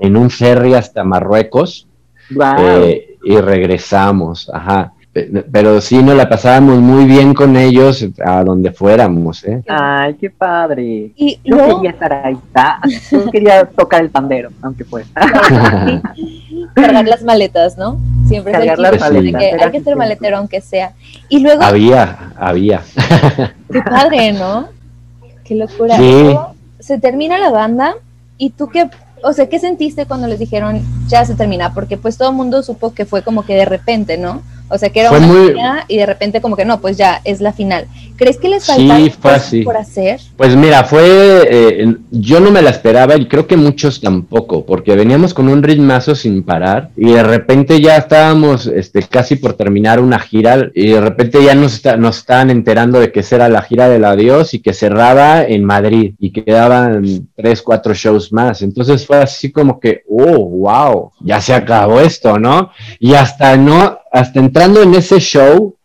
[0.01, 1.87] en un ferry hasta Marruecos
[2.59, 4.91] eh, y regresamos, ajá.
[5.49, 9.63] Pero sí nos la pasábamos muy bien con ellos a donde fuéramos, ¿eh?
[9.65, 11.11] Ay, qué padre.
[11.15, 12.37] Y yo quería estar ahí,
[13.09, 15.07] yo quería tocar el pandero, aunque fuera.
[16.75, 17.97] Cargar las maletas, ¿no?
[18.27, 19.41] Siempre Cargar las maletas.
[19.41, 20.91] Que hay que ser maletero aunque sea.
[21.29, 21.63] Y luego...
[21.63, 22.81] Había, había.
[23.71, 24.67] Qué padre, ¿no?
[25.45, 25.95] Qué locura.
[25.95, 26.35] Sí.
[26.79, 27.95] se termina la banda
[28.37, 28.89] y tú qué,
[29.23, 31.73] o sea, ¿qué sentiste cuando les dijeron ya se termina?
[31.73, 34.41] Porque pues todo el mundo supo que fue como que de repente, ¿no?
[34.69, 37.53] O sea, que era una y de repente como que no, pues ya es la
[37.53, 37.87] final.
[38.17, 38.97] ¿Crees que les falta
[39.63, 40.21] por hacer?
[40.37, 44.95] Pues mira, fue, eh, yo no me la esperaba y creo que muchos tampoco, porque
[44.95, 49.99] veníamos con un ritmazo sin parar y de repente ya estábamos este, casi por terminar
[49.99, 53.61] una gira y de repente ya nos, nos estaban enterando de que esa era la
[53.61, 58.61] gira del adiós y que cerraba en Madrid y que quedaban tres, cuatro shows más.
[58.61, 62.71] Entonces fue así como que, oh, wow, ya se acabó esto, ¿no?
[62.99, 65.75] Y hasta no hasta entrando en ese show,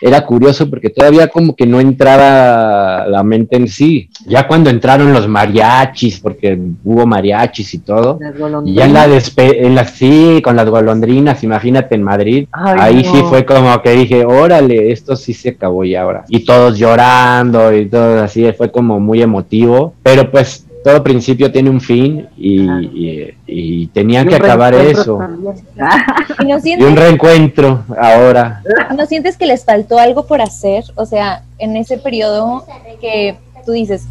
[0.00, 4.10] era curioso porque todavía como que no entraba la mente en sí.
[4.26, 8.18] Ya cuando entraron los mariachis, porque hubo mariachis y todo,
[8.64, 13.22] y ya en la, en la sí, con las golondrinas, imagínate en Madrid, ahí sí
[13.28, 16.24] fue como que dije, órale, esto sí se acabó ya ahora.
[16.28, 21.70] Y todos llorando y todo así, fue como muy emotivo, pero pues todo principio tiene
[21.70, 25.18] un fin y, tenían que acabar eso.
[26.64, 28.62] ¿Y, un reencuentro ahora.
[28.96, 30.84] ¿No sientes que les faltó algo por hacer?
[30.96, 32.66] O sea, en ese periodo
[33.00, 34.06] que tú dices,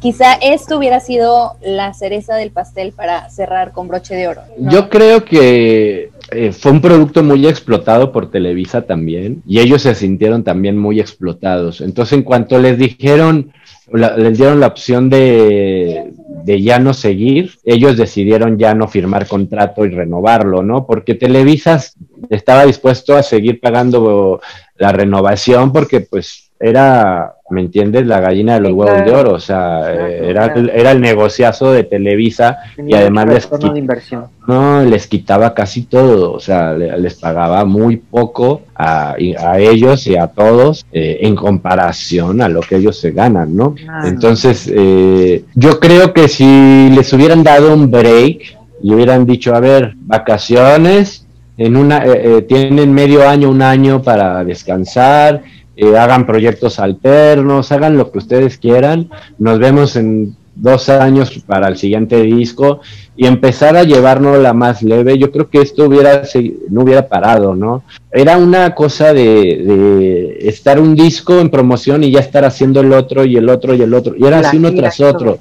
[0.00, 4.40] quizá esto hubiera sido la cereza del pastel para cerrar con broche de oro.
[4.56, 9.94] Yo creo que eh, fue un producto muy explotado por Televisa también y ellos se
[9.94, 11.82] sintieron también muy explotados.
[11.82, 13.52] Entonces, en cuanto les dijeron
[13.92, 16.12] les dieron la opción de,
[16.44, 20.86] de, ya no seguir, ellos decidieron ya no firmar contrato y renovarlo, ¿no?
[20.86, 21.80] Porque Televisa
[22.30, 24.40] estaba dispuesto a seguir pagando
[24.76, 28.06] la renovación porque pues era, ¿me entiendes?
[28.06, 31.84] La gallina de los huevos de oro, o sea, eh, era, era el negociazo de
[31.84, 33.48] Televisa y además les,
[34.46, 40.16] no, les quitaba casi todo, o sea, les pagaba muy poco a, a ellos y
[40.16, 43.74] a todos eh, en comparación a lo que ellos se ganan, ¿no?
[44.04, 49.60] Entonces, eh, yo creo que si les hubieran dado un break y hubieran dicho, a
[49.60, 51.26] ver, vacaciones,
[51.56, 52.02] en una,
[52.48, 55.42] tienen medio año, un año para descansar,
[55.76, 59.10] eh, hagan proyectos alternos, hagan lo que ustedes quieran.
[59.38, 62.80] Nos vemos en dos años para el siguiente disco
[63.16, 66.22] y empezar a llevarnos la más leve, yo creo que esto hubiera
[66.68, 67.84] no hubiera parado, ¿no?
[68.10, 73.24] Era una cosa de, estar un disco en promoción y ya estar haciendo el otro
[73.24, 75.38] y el otro y el otro, y era así uno tras otro.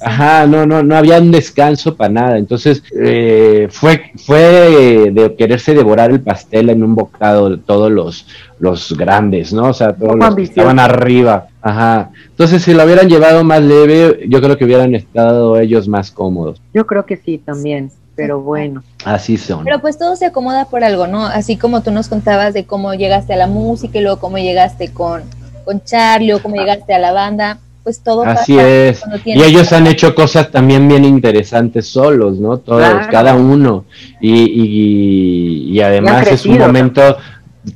[0.00, 2.38] Ajá, no, no, no había un descanso para nada.
[2.38, 8.26] Entonces, eh, fue, fue de quererse devorar el pastel en un bocado todos los,
[8.58, 9.68] los grandes, ¿no?
[9.68, 11.48] O sea, todos los que estaban arriba.
[11.62, 12.10] Ajá.
[12.28, 16.60] Entonces, si lo hubieran llevado más leve, yo creo que hubieran estado ellos más cómodos.
[16.74, 17.90] Yo creo que sí, también.
[18.14, 18.82] Pero bueno.
[19.04, 19.64] Así son.
[19.64, 21.24] Pero pues todo se acomoda por algo, ¿no?
[21.24, 24.92] Así como tú nos contabas de cómo llegaste a la música y luego cómo llegaste
[24.92, 25.22] con,
[25.64, 29.02] con Charlie o cómo llegaste a la banda pues todo Así es.
[29.24, 32.58] Y ellos han hecho cosas también bien interesantes solos, ¿no?
[32.58, 33.84] Todos, cada uno.
[34.20, 37.16] Y, y, y además es un momento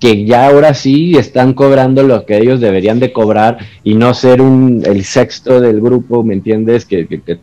[0.01, 4.41] que ya ahora sí están cobrando lo que ellos deberían de cobrar y no ser
[4.41, 6.85] un el sexto del grupo, ¿me entiendes?
[6.85, 7.39] Que, que,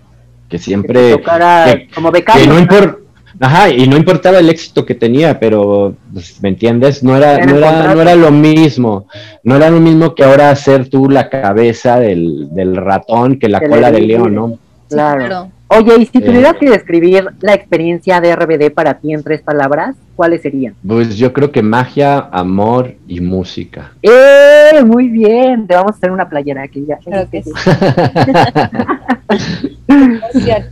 [0.50, 1.22] que, siempre...
[1.22, 2.48] Que, como becario.
[2.48, 2.98] no importa...
[3.40, 7.04] Ajá, y no importaba el éxito que tenía, pero, pues, ¿me entiendes?
[7.04, 9.08] No era, no era, no era lo mismo.
[9.44, 13.60] No era lo mismo que ahora ser tú la cabeza del, del ratón que la
[13.60, 14.60] cola del león, ¿no?
[14.88, 15.50] Claro.
[15.76, 19.96] Oye, y si tuvieras que describir la experiencia de RBD para ti en tres palabras,
[20.16, 20.76] ¿cuáles serían?
[20.88, 23.94] Pues yo creo que magia, amor y música.
[24.02, 24.84] ¡Eh!
[24.86, 27.00] Muy bien, te vamos a hacer una playera aquí ya.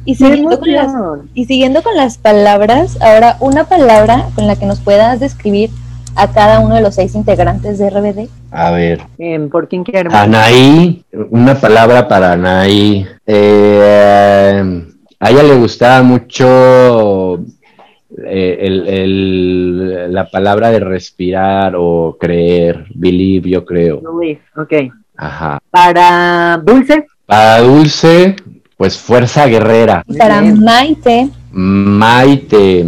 [0.06, 0.94] y, siguiendo con las,
[1.34, 5.72] y siguiendo con las palabras, ahora una palabra con la que nos puedas describir
[6.16, 8.28] a cada uno de los seis integrantes de RBD?
[8.52, 9.02] A ver.
[9.52, 10.10] ¿Por quién quiere?
[10.12, 13.06] Anaí, una palabra para Anaí.
[13.26, 14.84] Eh,
[15.22, 17.46] a ella le gustaba mucho
[18.26, 24.02] eh, la palabra de respirar o creer, believe, yo creo.
[24.02, 24.74] Believe, ok.
[25.16, 25.60] Ajá.
[25.70, 27.06] Para Dulce.
[27.28, 28.36] Para Dulce,
[28.76, 30.04] pues fuerza guerrera.
[30.18, 31.30] Para Maite.
[31.52, 32.84] Maite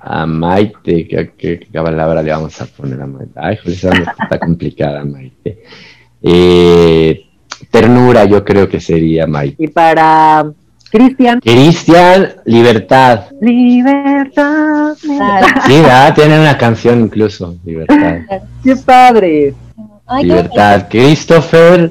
[0.00, 3.32] a Maite, ¿qué, palabra le vamos a poner a Maite?
[3.34, 5.64] Ay, esa está complicada, Maite.
[6.22, 7.26] Eh,
[7.68, 9.56] ternura, yo creo que sería Maite.
[9.58, 10.52] Y para
[10.94, 11.40] Cristian.
[11.40, 13.24] Cristian, libertad.
[13.40, 14.94] Libertad.
[14.96, 15.82] Sí,
[16.14, 18.18] tiene una canción incluso, libertad.
[18.62, 19.54] Qué padre.
[20.22, 20.86] libertad.
[20.88, 21.90] Christopher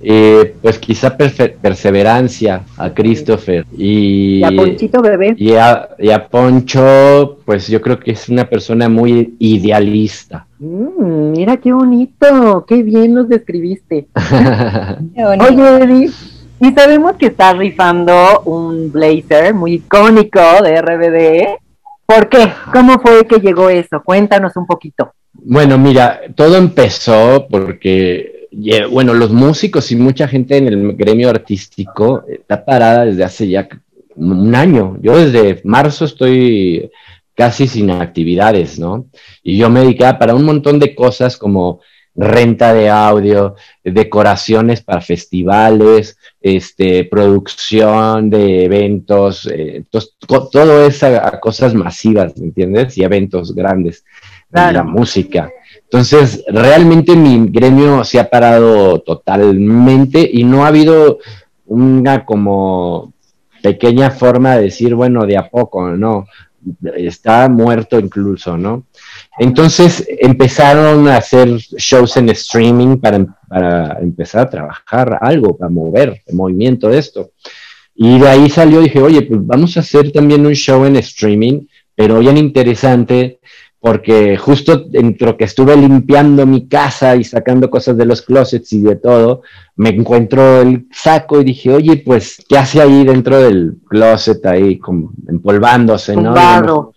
[0.00, 7.80] eh, pues quizá perseverancia a Christopher y, a Ponchito bebé y a, Poncho pues yo
[7.80, 14.06] creo que es una persona muy idealista mm, mira qué bonito qué bien nos describiste
[15.16, 16.10] oye Eddie
[16.60, 21.58] y sabemos que estás rifando un blazer muy icónico de RBD
[22.06, 22.52] ¿por qué?
[22.72, 24.02] ¿cómo fue que llegó eso?
[24.04, 28.36] cuéntanos un poquito bueno mira todo empezó porque
[28.90, 33.68] bueno, los músicos y mucha gente en el gremio artístico está parada desde hace ya
[34.14, 34.96] un año.
[35.00, 36.90] Yo desde marzo estoy
[37.34, 39.06] casi sin actividades, ¿no?
[39.42, 41.80] Y yo me dedicaba para un montón de cosas como
[42.16, 49.84] renta de audio, decoraciones para festivales, este, producción de eventos, eh,
[50.28, 52.96] todo eso a, cosas masivas, ¿me entiendes?
[52.96, 54.04] Y eventos grandes,
[54.50, 55.50] la música.
[55.82, 61.18] Entonces, realmente mi gremio se ha parado totalmente y no ha habido
[61.66, 63.12] una como
[63.62, 66.26] pequeña forma de decir, bueno, de a poco, no,
[66.96, 68.84] está muerto incluso, ¿no?
[69.38, 76.22] Entonces empezaron a hacer shows en streaming para, para empezar a trabajar algo, para mover
[76.26, 77.30] el movimiento de esto.
[77.94, 81.66] Y de ahí salió, dije, oye, pues vamos a hacer también un show en streaming,
[81.94, 83.40] pero bien interesante,
[83.78, 88.80] porque justo dentro que estuve limpiando mi casa y sacando cosas de los closets y
[88.80, 89.42] de todo,
[89.76, 94.80] me encuentro el saco y dije, oye, pues, ¿qué hace ahí dentro del closet ahí,
[95.28, 96.92] empolvándose, no?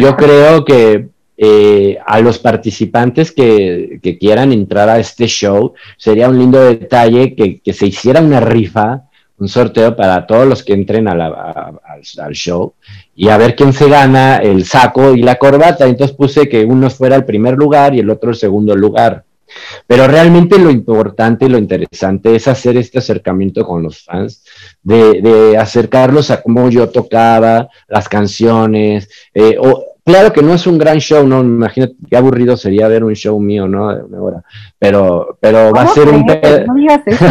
[0.00, 1.11] Yo creo que
[1.44, 7.72] eh, a los participantes que, quieran entrar a este show, sería un lindo detalle que,
[7.72, 11.20] se hiciera una rifa un sorteo para todos los que entren al,
[12.30, 12.74] show
[13.16, 15.84] y a ver quién se gana el saco y la corbata.
[15.84, 19.24] Entonces puse que uno fuera el primer lugar y el otro el segundo lugar.
[19.88, 24.44] Pero realmente lo importante y lo interesante es hacer este acercamiento con los fans,
[24.80, 30.78] de, acercarlos a cómo yo tocaba las canciones, eh, o claro que no es un
[30.78, 31.40] gran show, ¿no?
[31.40, 33.96] Imagínate qué aburrido sería ver un show mío, ¿no?
[34.78, 37.26] Pero, pero va a ser un pedacito.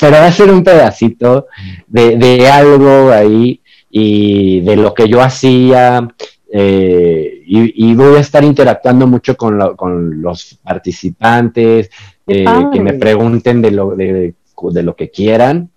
[0.00, 1.46] pero va a ser un pedacito
[1.86, 3.60] de, algo ahí
[3.90, 6.08] y de lo que yo hacía.
[6.50, 11.90] Eh, y, voy a estar interactuando mucho con, con los participantes,
[12.26, 14.34] eh, que me pregunten de lo, de,
[14.72, 15.70] de lo que quieran.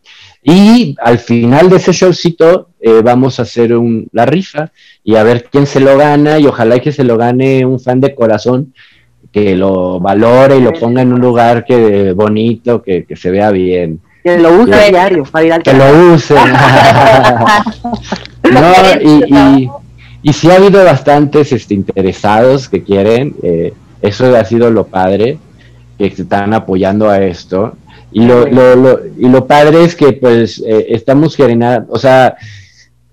[0.43, 4.71] Y al final de ese showcito eh, vamos a hacer un, la rifa
[5.03, 8.01] y a ver quién se lo gana y ojalá que se lo gane un fan
[8.01, 8.73] de corazón
[9.31, 14.01] que lo valore y lo ponga en un lugar que bonito, que, se vea bien.
[14.23, 16.35] Que lo use a diario para ir al Que lo use.
[18.51, 19.69] no, y,
[20.21, 25.37] y, sí ha habido bastantes este, interesados que quieren, eh, eso ha sido lo padre,
[25.97, 27.77] que están apoyando a esto.
[28.12, 32.36] Y lo, lo, lo, y lo padre es que pues eh, estamos generando, o sea,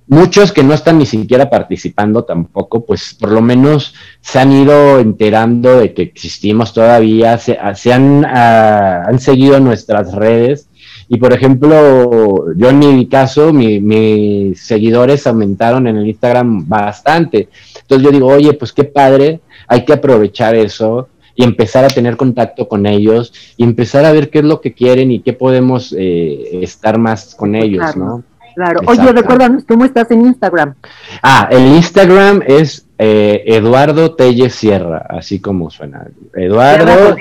[0.08, 4.98] muchos que no están ni siquiera participando tampoco, pues por lo menos se han ido
[4.98, 10.68] enterando de que existimos todavía, se, se han, ah, han seguido nuestras redes.
[11.10, 17.48] Y por ejemplo, yo en mi caso, mis seguidores aumentaron en el Instagram bastante.
[17.80, 21.08] Entonces yo digo, oye, pues qué padre, hay que aprovechar eso
[21.38, 24.72] y empezar a tener contacto con ellos y empezar a ver qué es lo que
[24.72, 28.24] quieren y qué podemos eh, estar más con ellos, ¿no?
[28.56, 28.80] Claro.
[28.86, 30.74] Oye, recuérdanos, ¿cómo estás en Instagram?
[31.22, 36.08] Ah, el Instagram es eh, Eduardo Telles Sierra, así como suena.
[36.34, 37.14] Eduardo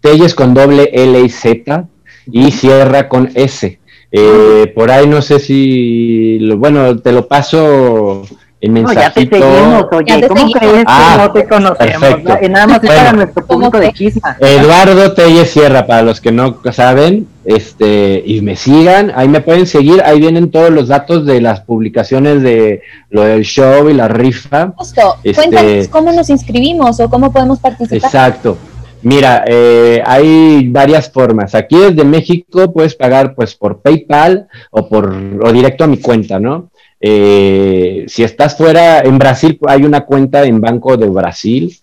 [0.00, 1.84] Telles con doble L y Z
[2.32, 3.78] y Sierra con S.
[4.10, 8.22] Eh, por ahí no sé si, bueno, te lo paso
[8.62, 12.24] no, ya te seguimos, oye, ¿cómo crees que ah, no te conocemos?
[12.50, 14.36] Nada más es para nuestro público de chisma.
[14.40, 19.66] Eduardo Telle Sierra, para los que no saben, este, y me sigan, ahí me pueden
[19.66, 24.08] seguir, ahí vienen todos los datos de las publicaciones de lo del show y la
[24.08, 24.72] rifa.
[24.76, 28.08] Justo, este, cuéntanos cómo nos inscribimos o cómo podemos participar.
[28.08, 28.56] Exacto.
[29.02, 31.54] Mira, eh, hay varias formas.
[31.54, 36.40] Aquí desde México puedes pagar pues por PayPal o por o directo a mi cuenta,
[36.40, 36.70] ¿no?
[37.00, 41.76] Eh, si estás fuera, en Brasil hay una cuenta en Banco de Brasil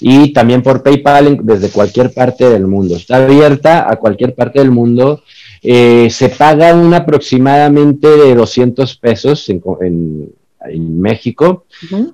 [0.00, 2.96] y también por PayPal desde cualquier parte del mundo.
[2.96, 5.22] Está abierta a cualquier parte del mundo.
[5.62, 10.32] Eh, se paga un aproximadamente de 200 pesos en,
[10.70, 11.64] México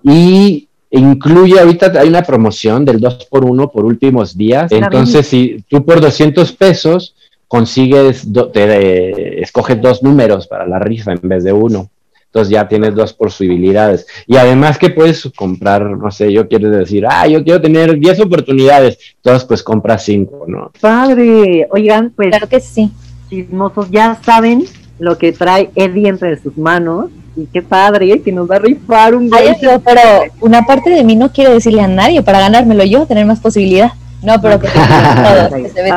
[0.04, 4.70] y incluye, ahorita hay una promoción del 2 por 1 por últimos días.
[4.70, 7.14] Entonces, si tú por 200 pesos
[7.48, 11.90] consigues, te, escoges dos números para la rifa en vez de uno.
[12.34, 14.08] Entonces ya tienes dos posibilidades.
[14.26, 18.22] Y además que puedes comprar, no sé, yo quiero decir, ah, yo quiero tener 10
[18.22, 18.98] oportunidades.
[19.18, 20.72] Entonces pues compras 5, ¿no?
[20.80, 22.30] Padre, oigan, pues...
[22.30, 22.90] Claro que sí.
[23.30, 24.64] Chismosos ya saben
[24.98, 27.12] lo que trae Eddie entre sus manos.
[27.36, 30.00] Y qué padre, que nos va a rifar un Ay, pero, pero
[30.40, 33.92] una parte de mí no quiere decirle a nadie para ganármelo yo, tener más posibilidad.
[34.22, 34.66] No, pero que,
[35.62, 35.90] que se ve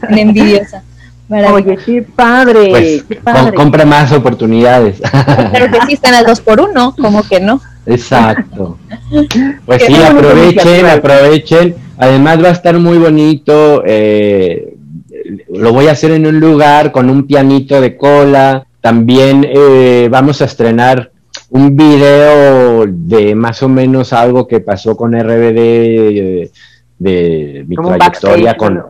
[0.00, 0.82] tan envidiosa.
[1.28, 3.54] Oye, qué padre, pues, qué padre.
[3.54, 5.00] compra más oportunidades.
[5.52, 7.60] Pero que sí están al dos por uno, como que no.
[7.86, 8.78] Exacto.
[9.66, 11.74] Pues sí, aprovechen, aprovechen.
[11.96, 13.82] Además va a estar muy bonito.
[13.86, 14.74] Eh,
[15.52, 18.66] lo voy a hacer en un lugar con un pianito de cola.
[18.80, 21.10] También eh, vamos a estrenar
[21.50, 25.58] un video de más o menos algo que pasó con RBD.
[25.58, 26.50] Eh,
[27.04, 28.82] de mi trayectoria con,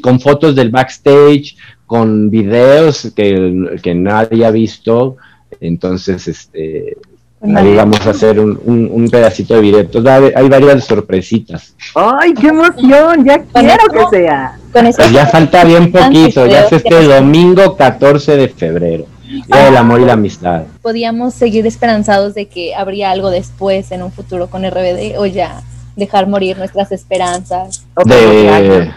[0.00, 1.56] con, fotos del backstage,
[1.86, 5.16] con videos que, que nadie ha visto.
[5.60, 6.96] Entonces, este,
[7.42, 9.80] Ahí vamos a hacer un, un, pedacito de video.
[9.80, 11.74] Entonces hay varias sorpresitas.
[11.94, 13.24] ¡Ay, qué emoción!
[13.24, 14.58] Ya quiero que sea.
[14.72, 19.06] Pues ya falta bien poquito, ya es este domingo 14 de febrero.
[19.24, 20.64] Día del amor y la amistad.
[20.82, 25.62] Podíamos seguir esperanzados de que habría algo después en un futuro con RBD o ya
[26.00, 27.86] dejar morir nuestras esperanzas.
[28.04, 28.90] De,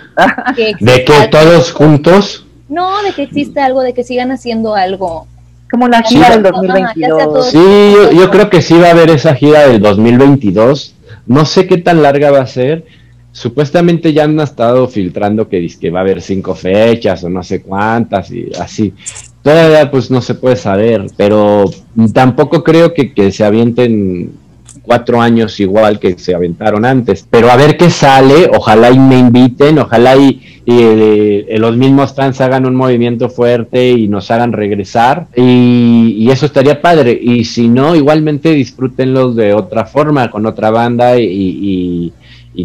[0.79, 2.47] de que todos juntos.
[2.67, 5.27] No, de que existe algo, de que sigan haciendo algo
[5.73, 7.47] como la gira del 2022.
[7.47, 10.93] Sí, yo, creo que sí va a haber esa gira del 2022.
[11.25, 12.85] No sé qué tan larga va a ser.
[13.31, 17.63] Supuestamente ya han estado filtrando que, que va a haber cinco fechas o no sé
[17.63, 18.93] cuántas y así.
[19.41, 21.65] Todavía pues no se puede saber, pero
[22.13, 24.31] tampoco creo que, que se avienten
[24.83, 27.25] cuatro años igual que se aventaron antes.
[27.27, 32.39] Pero a ver qué sale, ojalá y me inviten, ojalá y, eh, los mismos fans
[32.41, 35.27] hagan un movimiento fuerte y nos hagan regresar.
[35.35, 37.17] Y, eso estaría padre.
[37.21, 42.13] Y si no, igualmente disfrútenlos de otra forma, con otra banda y,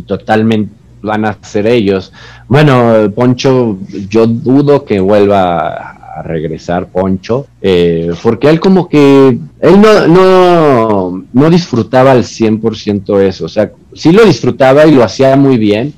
[0.06, 2.12] totalmente van a ser ellos.
[2.48, 5.97] Bueno, Poncho, yo dudo que vuelva
[6.28, 13.46] regresar Poncho, eh, porque él como que, él no, no, no disfrutaba al 100% eso,
[13.46, 15.92] o sea, sí lo disfrutaba y lo hacía muy bien,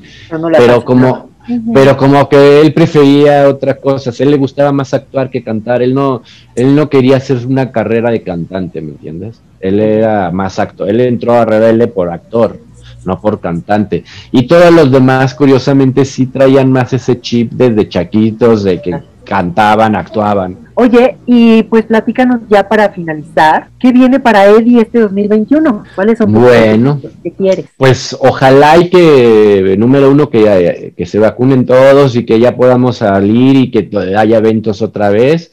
[0.56, 1.30] pero, como...
[1.74, 5.94] Pero como que él prefería otras cosas, él le gustaba más actuar que cantar, él
[5.94, 6.22] no,
[6.54, 9.40] él no quería hacer una carrera de cantante, ¿me entiendes?
[9.58, 12.60] Él era más actor, él entró a Rebelde por actor,
[13.04, 14.04] no por cantante.
[14.30, 19.96] Y todos los demás, curiosamente, sí traían más ese chip desde chaquitos, de que cantaban,
[19.96, 20.58] actuaban.
[20.74, 25.84] Oye, y pues platícanos ya para finalizar, ¿qué viene para Eddie este 2021?
[25.94, 27.66] ¿Cuáles son tus bueno, que quieres?
[27.76, 32.98] Pues ojalá y que, número uno, que, que se vacunen todos y que ya podamos
[32.98, 35.52] salir y que haya eventos otra vez.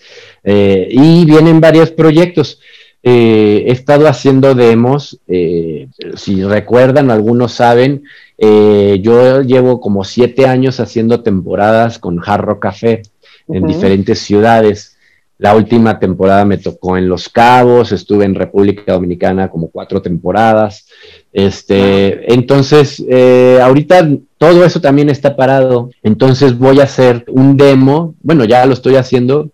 [0.49, 2.61] Eh, y vienen varios proyectos.
[3.03, 8.03] Eh, he estado haciendo demos, eh, si recuerdan, algunos saben,
[8.39, 13.01] yo llevo como siete años haciendo temporadas con Jarro Café
[13.47, 14.97] en diferentes ciudades.
[15.39, 20.87] La última temporada me tocó en Los Cabos, estuve en República Dominicana como cuatro temporadas.
[21.31, 25.91] Este, entonces, eh, ahorita todo eso también está parado.
[26.01, 29.51] Entonces voy a hacer un demo, bueno, ya lo estoy haciendo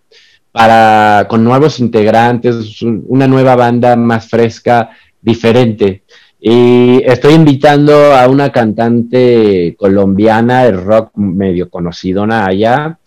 [0.52, 4.90] para con nuevos integrantes, una nueva banda más fresca,
[5.20, 6.04] diferente.
[6.46, 12.98] Y estoy invitando a una cantante colombiana de rock medio conocido allá,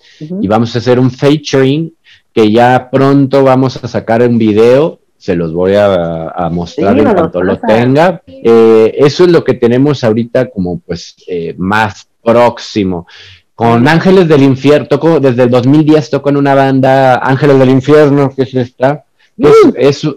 [0.41, 1.93] y vamos a hacer un featuring
[2.33, 7.43] que ya pronto vamos a sacar un video, se los voy a, mostrar en cuanto
[7.43, 8.23] lo tenga.
[8.25, 13.05] Eh, eso es lo que tenemos ahorita como pues eh, más próximo.
[13.53, 18.33] Con Ángeles del Infierno, toco, desde el 2010 toco en una banda Ángeles del Infierno,
[18.35, 19.05] que es esta,
[19.38, 20.07] es, es,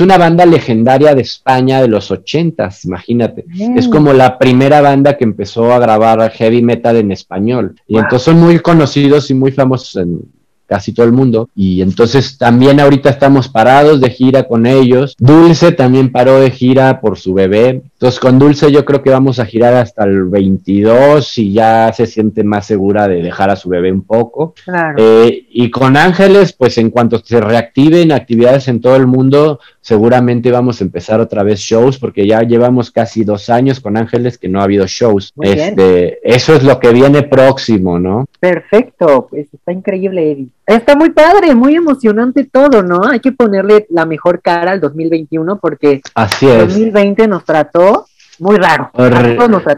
[0.00, 3.44] una banda legendaria de España de los ochentas, imagínate.
[3.76, 7.76] Es como la primera banda que empezó a grabar heavy metal en español.
[7.86, 10.20] Y entonces son muy conocidos y muy famosos en,
[10.66, 11.48] casi todo el mundo.
[11.54, 15.14] Y entonces también ahorita estamos parados de gira con ellos.
[15.18, 17.82] Dulce también paró de gira por su bebé.
[18.04, 22.04] Entonces con Dulce yo creo que vamos a girar hasta el 22 y ya se
[22.04, 24.52] siente más segura de dejar a su bebé un poco.
[24.98, 30.50] Eh, y con Ángeles, pues en cuanto se reactiven actividades en todo el mundo, seguramente
[30.50, 34.50] vamos a empezar otra vez shows porque ya llevamos casi dos años con Ángeles que
[34.50, 35.32] no ha habido shows.
[35.40, 38.26] este, eso es lo que viene próximo, ¿no?
[38.38, 40.48] Perfecto, pues está increíble, Eddie.
[40.66, 43.04] Está muy padre, muy emocionante todo, ¿no?
[43.06, 46.68] Hay que ponerle la mejor cara al 2021 porque Así es.
[46.68, 47.93] 2020 nos trató
[48.38, 48.90] muy raro.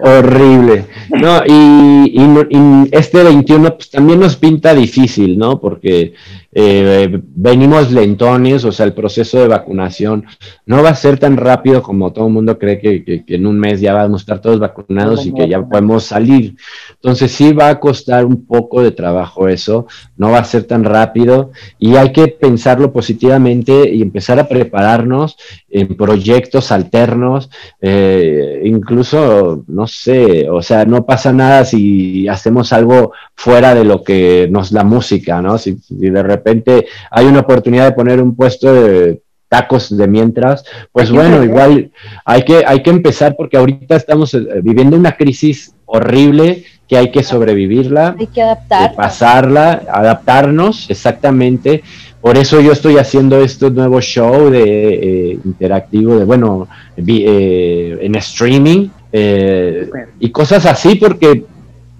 [0.02, 0.86] horrible.
[1.10, 5.60] No, y, y, este 21 pues también nos pinta difícil, ¿no?
[5.60, 6.14] Porque
[6.58, 10.24] eh, venimos lentones, o sea, el proceso de vacunación
[10.64, 13.78] no va a ser tan rápido como todo el mundo cree que, en un mes
[13.82, 16.56] ya vamos a estar todos vacunados y que ya podemos salir.
[16.94, 19.86] Entonces sí va a costar un poco de trabajo eso,
[20.16, 25.36] no va a ser tan rápido y hay que pensarlo positivamente y empezar a prepararnos
[25.68, 27.50] en proyectos alternos,
[27.82, 34.02] eh, incluso, no sé, o sea, no pasa nada si hacemos algo fuera de lo
[34.02, 35.58] que nos da música, ¿no?
[35.58, 36.45] Si, de repente
[37.10, 41.90] hay una oportunidad de poner un puesto de tacos de mientras, pues bueno, igual
[42.24, 47.10] hay que, hay que empezar porque ahorita estamos eh, viviendo una crisis horrible que hay
[47.10, 51.82] que sobrevivirla, hay que adaptar, pasarla, adaptarnos exactamente.
[52.20, 56.66] Por eso yo estoy haciendo este nuevo show de eh, interactivo, de bueno,
[56.96, 58.88] eh, en streaming
[60.20, 61.44] y cosas así, porque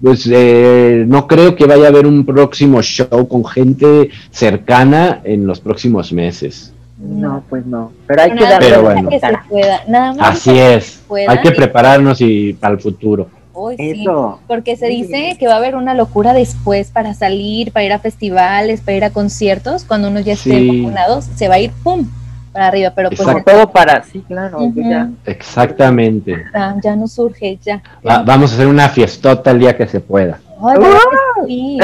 [0.01, 5.47] pues eh, no creo que vaya a haber un próximo show con gente cercana en
[5.47, 6.73] los próximos meses.
[6.97, 7.91] No, pues no.
[8.07, 9.09] Pero hay que darle bueno.
[9.09, 9.81] que se pueda.
[9.87, 11.03] Nada más Así es.
[11.27, 13.27] hay que prepararnos y para el futuro.
[13.77, 14.39] Eso.
[14.47, 17.97] porque se dice que va a haber una locura después para salir, para ir a
[17.97, 22.07] festivales, para ir a conciertos, cuando uno ya esté vacunado, se va a ir ¡pum!
[22.57, 24.57] Para arriba, pero pues todo para sí, claro,
[25.27, 26.45] Exactamente.
[26.81, 27.83] ya no surge, ya.
[28.01, 30.39] vamos a hacer una fiestota el día que se pueda.
[31.45, 31.77] sí,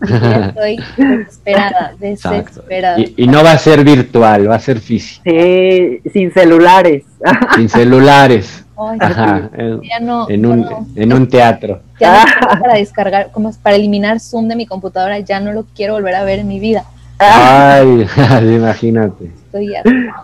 [0.02, 2.98] estoy desesperada, desesperada.
[2.98, 5.22] Y, no va a ser virtual, va a ser físico.
[5.24, 7.04] Sí, sin celulares.
[7.56, 8.64] Sin celulares.
[9.00, 10.10] Ajá, en,
[10.46, 11.80] un, en un teatro.
[11.98, 15.94] Ya no para descargar, como para eliminar Zoom de mi computadora, ya no lo quiero
[15.94, 16.84] volver a ver en mi vida.
[17.18, 18.06] Ay,
[18.42, 19.30] imagínate.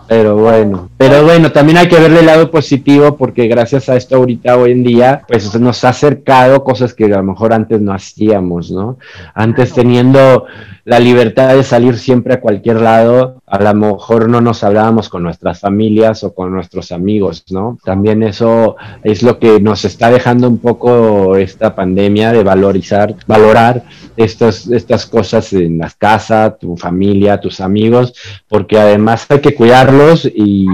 [0.09, 4.17] Pero bueno, pero bueno, también hay que verle el lado positivo porque gracias a esto
[4.17, 7.93] ahorita hoy en día, pues nos ha acercado cosas que a lo mejor antes no
[7.93, 8.99] hacíamos, ¿no?
[9.35, 10.47] Antes teniendo
[10.85, 15.23] la libertad de salir siempre a cualquier lado, a lo mejor no nos hablábamos con
[15.23, 17.79] nuestras familias o con nuestros amigos, ¿no?
[17.85, 23.85] También eso es lo que nos está dejando un poco esta pandemia de valorizar, valorar
[24.17, 28.15] estas, estas cosas en las casas, tu familia, tus amigos,
[28.49, 30.67] porque además hay que cuidarlos y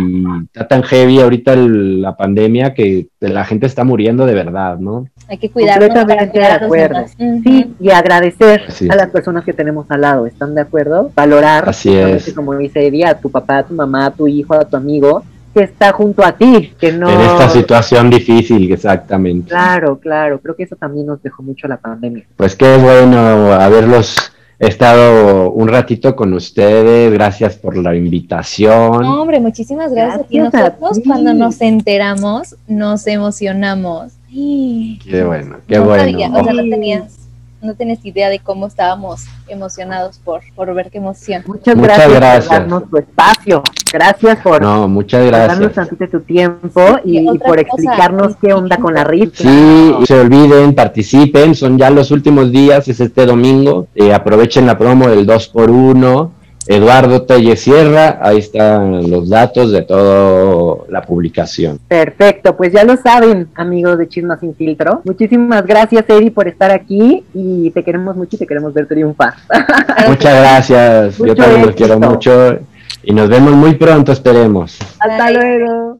[0.53, 5.07] está tan heavy ahorita la pandemia que la gente está muriendo de verdad, ¿no?
[5.28, 5.88] Hay que cuidarnos.
[5.88, 7.05] Completamente de acuerdo.
[7.45, 11.11] Sí, y agradecer a las personas que tenemos al lado, ¿están de acuerdo?
[11.14, 12.32] Valorar, Así es.
[12.32, 15.22] como dice Eddie, a tu papá, a tu mamá, a tu hijo, a tu amigo,
[15.55, 17.09] que está junto a ti, que no...
[17.09, 19.49] En esta situación difícil, exactamente.
[19.49, 22.25] Claro, claro, creo que eso también nos dejó mucho la pandemia.
[22.37, 29.03] Pues qué bueno haberlos estado un ratito con ustedes, gracias por la invitación.
[29.03, 30.27] No, hombre, muchísimas gracias.
[30.29, 34.13] y nosotros cuando nos enteramos nos emocionamos.
[34.31, 36.39] Qué bueno, qué bueno.
[36.39, 37.20] o sea, no tenías
[37.63, 41.43] no tienes idea de cómo estábamos emocionados por, por ver qué emoción.
[41.47, 43.63] Muchas, gracias, por darnos tu espacio.
[43.93, 45.49] Gracias por, no, muchas gracias.
[45.49, 49.35] darnos tantito tu tiempo y, por explicarnos qué onda con la RIT.
[49.35, 53.89] Sí, se olviden, participen, son ya los últimos días, es este domingo.
[53.95, 59.73] Eh, aprovechen la promo del 2 por 1 Eduardo Telle Sierra, ahí están los datos
[59.73, 61.79] de toda la publicación.
[61.89, 65.01] Perfecto, pues ya lo saben, amigos de Chismas sin filtro.
[65.05, 69.35] Muchísimas gracias, Eri, por estar aquí y te queremos mucho y te queremos ver triunfar.
[70.09, 72.59] Muchas gracias, yo también los quiero mucho
[73.03, 74.79] y nos vemos muy pronto, esperemos.
[74.99, 75.99] Hasta luego.